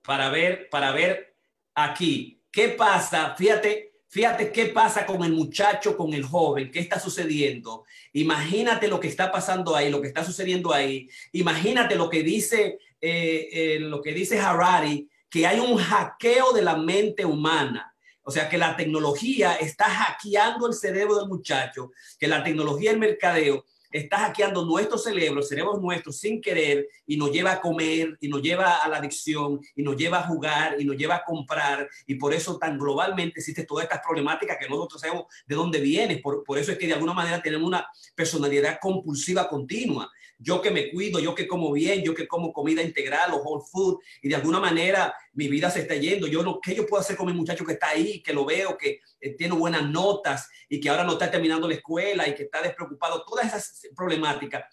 [0.02, 1.33] para ver, para ver
[1.76, 3.36] aquí qué pasa.
[3.36, 7.84] Fíjate, fíjate qué pasa con el muchacho, con el joven, qué está sucediendo.
[8.14, 11.10] Imagínate lo que está pasando ahí, lo que está sucediendo ahí.
[11.32, 16.62] Imagínate lo que dice, eh, eh, lo que dice Harari, que hay un hackeo de
[16.62, 17.90] la mente humana.
[18.26, 23.00] O sea, que la tecnología está hackeando el cerebro del muchacho, que la tecnología del
[23.00, 28.28] mercadeo está hackeando nuestro cerebro, cerebros nuestros sin querer y nos lleva a comer y
[28.28, 31.88] nos lleva a la adicción y nos lleva a jugar y nos lleva a comprar
[32.08, 36.18] y por eso tan globalmente existe todas estas problemáticas que nosotros sabemos de dónde viene.
[36.18, 40.12] Por, por eso es que de alguna manera tenemos una personalidad compulsiva continua
[40.44, 43.64] yo que me cuido, yo que como bien, yo que como comida integral o whole
[43.72, 46.28] food y de alguna manera mi vida se está yendo.
[46.28, 48.78] Yo no, ¿qué yo puedo hacer con mi muchacho que está ahí, que lo veo,
[48.78, 52.44] que eh, tiene buenas notas y que ahora no está terminando la escuela y que
[52.44, 53.24] está despreocupado?
[53.26, 54.66] Todas esas problemáticas.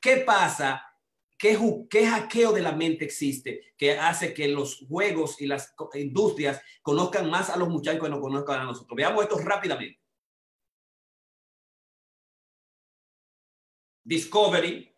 [0.00, 0.82] ¿Qué pasa?
[1.38, 1.58] ¿Qué,
[1.88, 7.30] ¿Qué hackeo de la mente existe que hace que los juegos y las industrias conozcan
[7.30, 8.96] más a los muchachos que nos conozcan a nosotros?
[8.96, 10.00] Veamos esto rápidamente.
[14.04, 14.89] Discovery,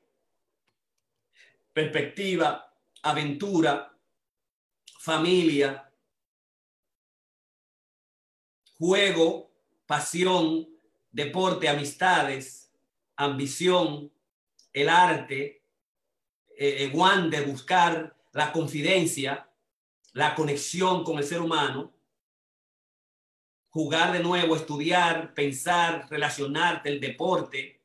[1.72, 3.96] perspectiva, aventura,
[4.98, 5.90] familia,
[8.78, 9.50] juego,
[9.86, 10.68] pasión,
[11.10, 12.72] deporte, amistades,
[13.16, 14.12] ambición,
[14.72, 15.62] el arte,
[16.56, 19.48] eh, one de buscar la confidencia,
[20.12, 21.92] la conexión con el ser humano,
[23.70, 27.80] jugar de nuevo, estudiar, pensar, relacionarte, el deporte,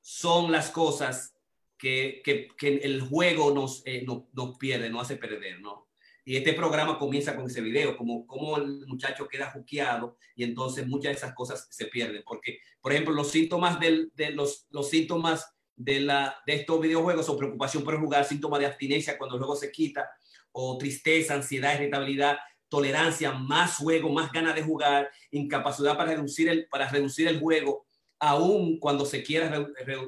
[0.00, 1.33] son las cosas
[1.84, 5.88] que, el juego nos, eh, nos, pierde, nos hace perder, ¿no?
[6.24, 10.86] Y este programa comienza con ese video, como, como el muchacho queda juqueado y entonces
[10.86, 12.22] muchas de esas cosas se pierden.
[12.26, 17.28] Porque, por ejemplo, los síntomas del, de los, los síntomas de, la, de estos videojuegos
[17.28, 20.08] o preocupación por jugar, síntomas de abstinencia cuando el juego se quita,
[20.52, 22.38] o tristeza, ansiedad, irritabilidad,
[22.70, 27.86] tolerancia, más juego, más ganas de jugar, incapacidad para reducir el, para reducir el juego,
[28.28, 29.54] aún cuando se quiera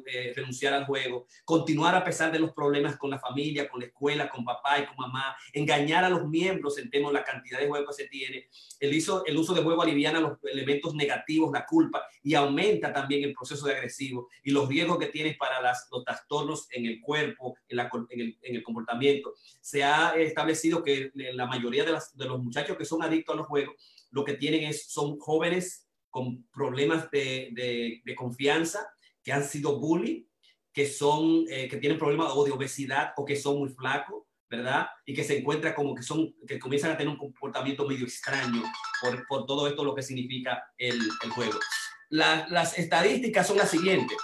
[0.06, 3.86] eh, renunciar al juego, continuar a pesar de los problemas con la familia, con la
[3.86, 7.58] escuela, con papá y con mamá, engañar a los miembros en tema de la cantidad
[7.58, 8.48] de juego que se tiene.
[8.80, 13.66] El, uso de juego aliviana los elementos negativos, la culpa, y aumenta también el proceso
[13.66, 17.78] de agresivo y los riesgos que tienes para las, los trastornos en el cuerpo, en,
[17.78, 19.34] el, en, el, comportamiento.
[19.60, 23.46] Se ha establecido que la mayoría de, de los muchachos que son adictos a los
[23.46, 23.74] juegos,
[24.10, 25.85] lo que tienen es, son jóvenes
[26.16, 28.88] con problemas de, confianza,
[29.22, 30.26] que han sido bully,
[30.72, 34.86] que, son, eh, que tienen problemas de obesidad o que son muy flacos, ¿verdad?
[35.04, 38.62] Y que se encuentran como que son, que comienzan a tener un comportamiento medio extraño
[39.02, 40.98] por, por todo esto lo que significa el,
[41.34, 41.60] juego.
[42.08, 44.16] las estadísticas son las siguientes.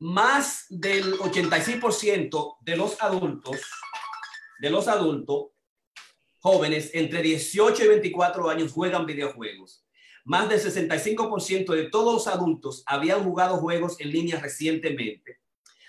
[0.00, 3.60] Más del 86% de los adultos,
[4.58, 5.50] de los adultos
[6.40, 9.83] jóvenes entre 18 y 24 años juegan videojuegos
[10.24, 15.40] más del 65% de todos los adultos habían jugado juegos en línea recientemente.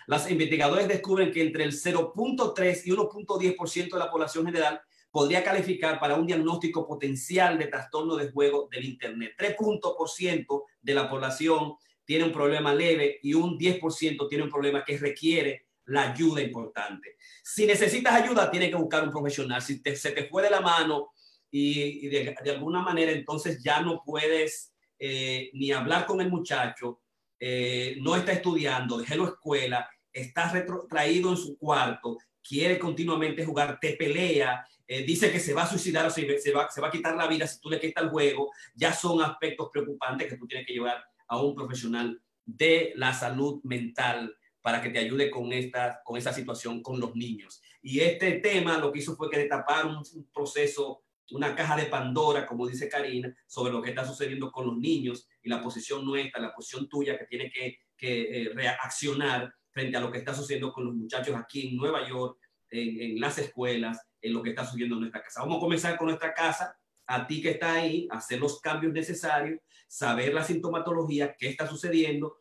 [0.08, 6.00] Los investigadores descubren que entre el 0.3 y 1.10% de la población general podría calificar
[6.00, 9.34] para un diagnóstico potencial de trastorno de juego del Internet.
[9.40, 14.98] 3% de la población tiene un problema leve y un 10% tiene un problema que
[14.98, 17.16] requiere la ayuda importante.
[17.44, 19.62] Si necesitas ayuda, tienes que buscar un profesional.
[19.62, 21.12] Si se te fue de la mano
[21.58, 27.02] y, de, alguna manera entonces ya no puedes eh, ni hablar con el muchacho,
[27.40, 33.80] eh, no está estudiando, dejé la escuela, está retrotraído en su cuarto, quiere continuamente jugar,
[33.80, 36.90] te pelea, eh, dice que se va a suicidar o se, se, va, se va
[36.90, 40.38] a quitar la vida si tú le quitas el juego, ya son aspectos preocupantes que
[40.38, 45.32] tú tienes que llevar a un profesional de la salud mental para que te ayude
[45.32, 47.62] con esta, con esa situación con los niños.
[47.82, 50.04] Y este tema lo que hizo fue que destapar un
[50.34, 54.78] proceso una caja de Pandora, como dice Karina, sobre lo que está sucediendo con los
[54.78, 60.00] niños y la posición nuestra, la posición tuya que tiene que, eh, reaccionar frente a
[60.00, 62.38] lo que está sucediendo con los muchachos aquí en Nueva York,
[62.70, 65.42] en, las escuelas, en lo que está sucediendo en nuestra casa.
[65.42, 69.60] Vamos a comenzar con nuestra casa, a ti que está ahí, hacer los cambios necesarios,
[69.88, 72.38] saber la sintomatología, qué está sucediendo,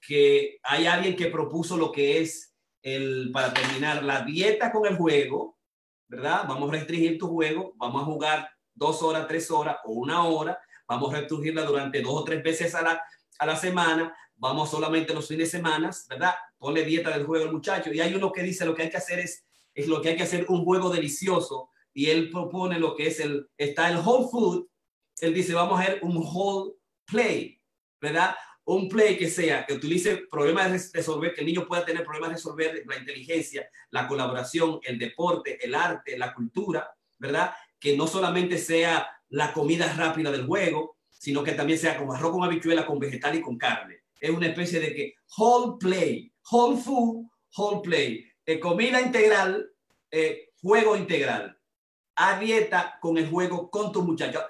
[0.00, 4.96] que hay alguien que propuso lo que es el, para terminar, la dieta con el
[4.96, 5.55] juego,
[6.08, 6.44] ¿verdad?
[6.48, 10.58] Vamos a restringir tu juego, vamos a jugar dos horas, tres horas o una hora,
[10.86, 13.02] vamos a restringirla durante dos o tres veces a la,
[13.38, 16.34] a la semana, vamos solamente los fines de semana, ¿verdad?
[16.58, 17.92] Ponle dieta del juego al muchacho.
[17.92, 19.44] Y hay uno que dice lo que hay que hacer es,
[19.74, 21.70] es lo que hay que hacer un juego delicioso.
[21.92, 24.66] Y él propone lo que es el, está el whole food.
[25.20, 26.74] Él dice, vamos a hacer un whole
[27.06, 27.60] play,
[28.00, 28.36] ¿verdad?
[28.66, 32.30] Un play que sea, que utilice problemas de resolver, que el niño pueda tener problemas
[32.30, 37.54] de resolver la inteligencia, la colaboración, el deporte, el arte, la cultura, ¿verdad?
[37.78, 42.32] Que no solamente sea la comida rápida del juego, sino que también sea como arroz
[42.32, 44.00] con habichuela, con vegetal y con carne.
[44.20, 48.26] Es una especie de que whole play, whole food, whole play.
[48.44, 49.70] Eh, comida integral,
[50.10, 51.55] eh, juego integral
[52.16, 54.40] a dieta con el juego con tu muchacho.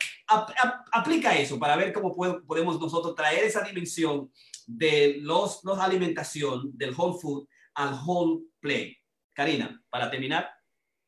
[0.92, 4.30] aplica eso para ver cómo podemos nosotros traer esa dimensión
[4.66, 8.96] de los, los alimentación, del whole food al whole play.
[9.32, 10.48] Karina, para terminar,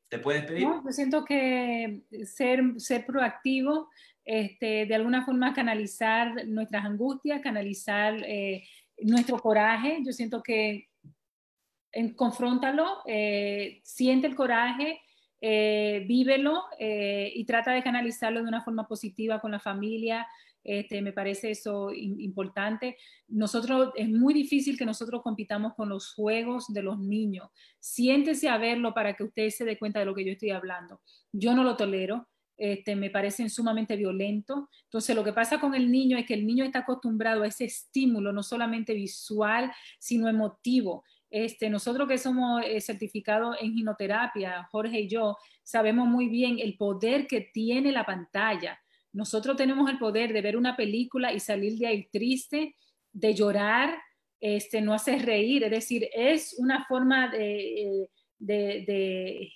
[0.09, 0.64] ¿te puedes pedir?
[0.64, 3.88] yo siento que ser, ser proactivo,
[4.24, 8.64] este, de alguna forma canalizar nuestras angustias, canalizar eh,
[8.98, 10.00] nuestro coraje.
[10.04, 10.88] Yo siento que
[11.92, 15.00] en, confróntalo, eh, siente el coraje,
[15.41, 20.26] eh, vívelo eh, y trata de canalizarlo de una forma positiva con la familia.
[20.64, 22.97] Este, me parece eso importante.
[23.28, 27.49] Nosotros, es muy difícil que nosotros compitamos con los juegos de los niños.
[27.78, 31.01] Siéntese a verlo para que usted se dé cuenta de lo que yo estoy hablando.
[31.32, 32.28] Yo no lo tolero.
[32.57, 34.64] Este, me parecen sumamente violentos.
[34.82, 37.64] Entonces, lo que pasa con el niño es que el niño está acostumbrado a ese
[37.64, 41.05] estímulo, no solamente visual, sino emotivo.
[41.31, 46.76] Este, nosotros que somos eh, certificados en ginoterapia, Jorge y yo, sabemos muy bien el
[46.76, 48.79] poder que tiene la pantalla.
[49.12, 52.74] Nosotros tenemos el poder de ver una película y salir de ahí triste,
[53.12, 53.99] de llorar,
[54.41, 59.51] este, no hacer reír, es decir, es una forma de, eh, de,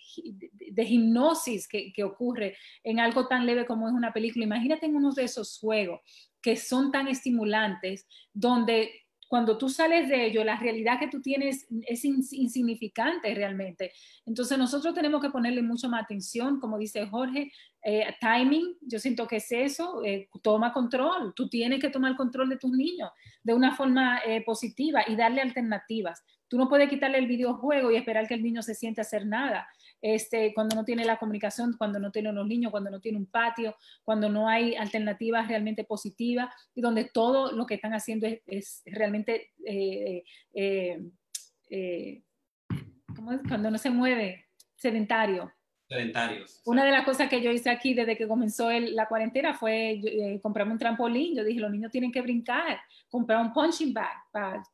[0.73, 4.45] de, hipnosis que, que, ocurre en algo tan leve como es una película.
[4.45, 6.01] Imagínate en uno de esos juegos
[6.41, 8.91] que son tan estimulantes, donde
[9.33, 13.91] cuando tú sales de ello, la realidad que tú tienes es insignificante realmente.
[14.27, 17.51] Entonces nosotros tenemos que ponerle mucho más atención, como dice Jorge,
[17.83, 22.51] eh, timing, yo siento que es eso, eh, toma control, tú tienes que tomar control
[22.51, 23.09] de tus niños
[23.43, 26.23] de una forma eh, positiva y darle alternativas.
[26.47, 29.27] Tú no puedes quitarle el videojuego y esperar que el niño se siente a hacer
[29.27, 29.67] nada.
[30.03, 33.27] Este, cuando no tiene la comunicación, cuando no tiene unos niños, cuando no tiene un
[33.27, 38.83] patio, cuando no hay alternativas realmente positivas y donde todo lo que están haciendo es,
[38.85, 40.25] realmente, eh,
[40.55, 41.01] eh,
[41.71, 42.23] eh,
[43.15, 43.41] ¿cómo es?
[43.47, 45.53] Cuando no se mueve, sedentario.
[45.89, 46.61] Sedentarios.
[46.65, 50.73] Una de las cosas que yo hice aquí desde que comenzó la cuarentena fue comprarme
[50.73, 51.37] un trampolín.
[51.37, 54.65] Yo dije, los niños tienen que brincar, comprar un punching bag para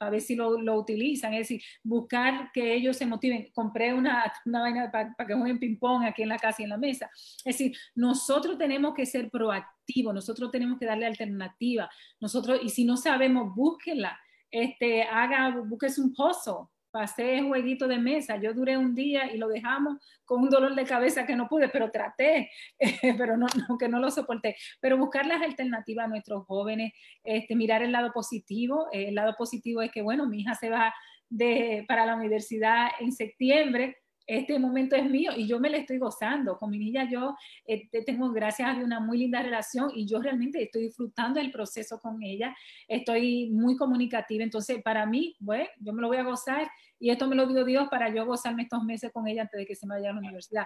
[0.00, 3.50] a ver si lo, lo, utilizan, es decir, buscar que ellos se motiven.
[3.52, 6.78] Compré una, una vaina para, que jueguen ping-pong aquí en la casa y en la
[6.78, 7.10] mesa.
[7.44, 11.90] Es decir, nosotros tenemos que ser proactivos, nosotros tenemos que darle alternativa.
[12.18, 14.18] Nosotros, y si no sabemos, búsquenla.
[14.50, 19.48] Este, haga, búsquese un pozo, pasé jueguito de mesa, yo duré un día y lo
[19.48, 22.50] dejamos con un dolor de cabeza que no pude, pero traté,
[23.18, 23.46] pero no,
[23.78, 24.56] que no lo soporté.
[24.80, 26.92] Pero buscar las alternativas a nuestros jóvenes,
[27.24, 28.88] este, mirar el lado positivo.
[28.92, 30.94] El lado positivo es que, bueno, mi hija se va
[31.28, 33.96] de, para la universidad en septiembre,
[34.30, 36.56] este momento es mío y yo me lo estoy gozando.
[36.56, 40.62] Con mi niña yo este, tengo, gracias a una muy linda relación y yo realmente
[40.62, 42.56] estoy disfrutando del proceso con ella.
[42.86, 46.70] Estoy muy comunicativa, entonces para mí, bueno, yo me lo voy a gozar
[47.00, 49.66] y esto me lo dio Dios para yo gozarme estos meses con ella antes de
[49.66, 50.64] que se me vaya a la universidad.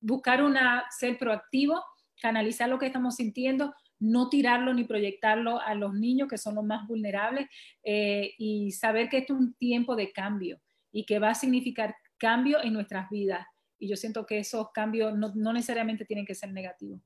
[0.00, 1.80] Buscar una, ser proactivo,
[2.20, 6.64] canalizar lo que estamos sintiendo, no tirarlo ni proyectarlo a los niños que son los
[6.64, 7.46] más vulnerables
[7.84, 10.58] eh, y saber que esto es un tiempo de cambio
[10.90, 11.94] y que va a significar
[12.24, 13.46] cambio en nuestras vidas.
[13.78, 17.02] Y yo siento que esos cambios no, necesariamente tienen que ser negativos.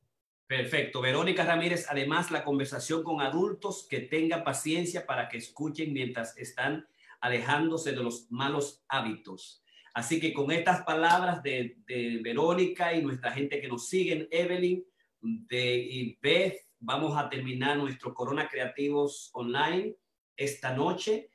[0.46, 1.00] Perfecto.
[1.00, 6.86] Verónica Ramírez, además la conversación con adultos que tenga paciencia para que escuchen mientras están
[7.20, 9.64] alejándose de los malos hábitos.
[9.92, 11.74] Así que con estas palabras de,
[12.22, 14.84] Verónica y nuestra gente que nos siguen, Evelyn,
[15.20, 19.96] de Beth, vamos a terminar nuestro Corona Creativos Online
[20.36, 21.28] esta noche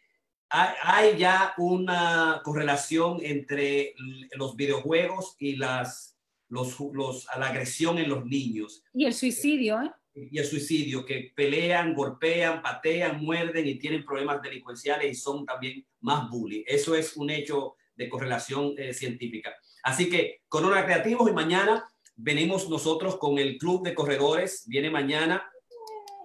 [0.54, 3.96] hay, ya una correlación entre
[4.36, 6.16] los videojuegos y las,
[6.48, 8.84] los, los, la agresión en los niños.
[8.94, 9.92] Y el suicidio, ¿eh?
[10.16, 15.84] Y el suicidio, que pelean, golpean, patean, muerden y tienen problemas delincuenciales y son también
[16.02, 16.64] más bully.
[16.68, 19.56] Eso es un hecho de correlación eh, científica.
[19.82, 24.66] Así que Corona Creativos y mañana venimos nosotros con el Club de Corredores.
[24.68, 25.50] Viene mañana.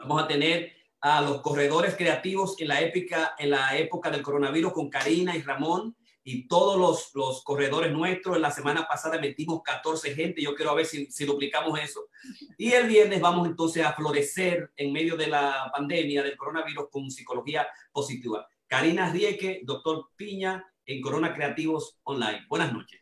[0.01, 4.72] Vamos a tener a los corredores creativos en la, época, en la época del coronavirus
[4.72, 8.36] con Karina y Ramón y todos los, los corredores nuestros.
[8.36, 10.42] En la semana pasada metimos 14 gente.
[10.42, 12.09] Yo quiero a ver si, si duplicamos eso.
[12.57, 17.11] Y el viernes vamos entonces a florecer en medio de la pandemia del coronavirus con
[17.11, 18.46] psicología positiva.
[18.66, 22.44] Karina Rieke, doctor Piña en Corona Creativos Online.
[22.49, 22.97] Buenas noches.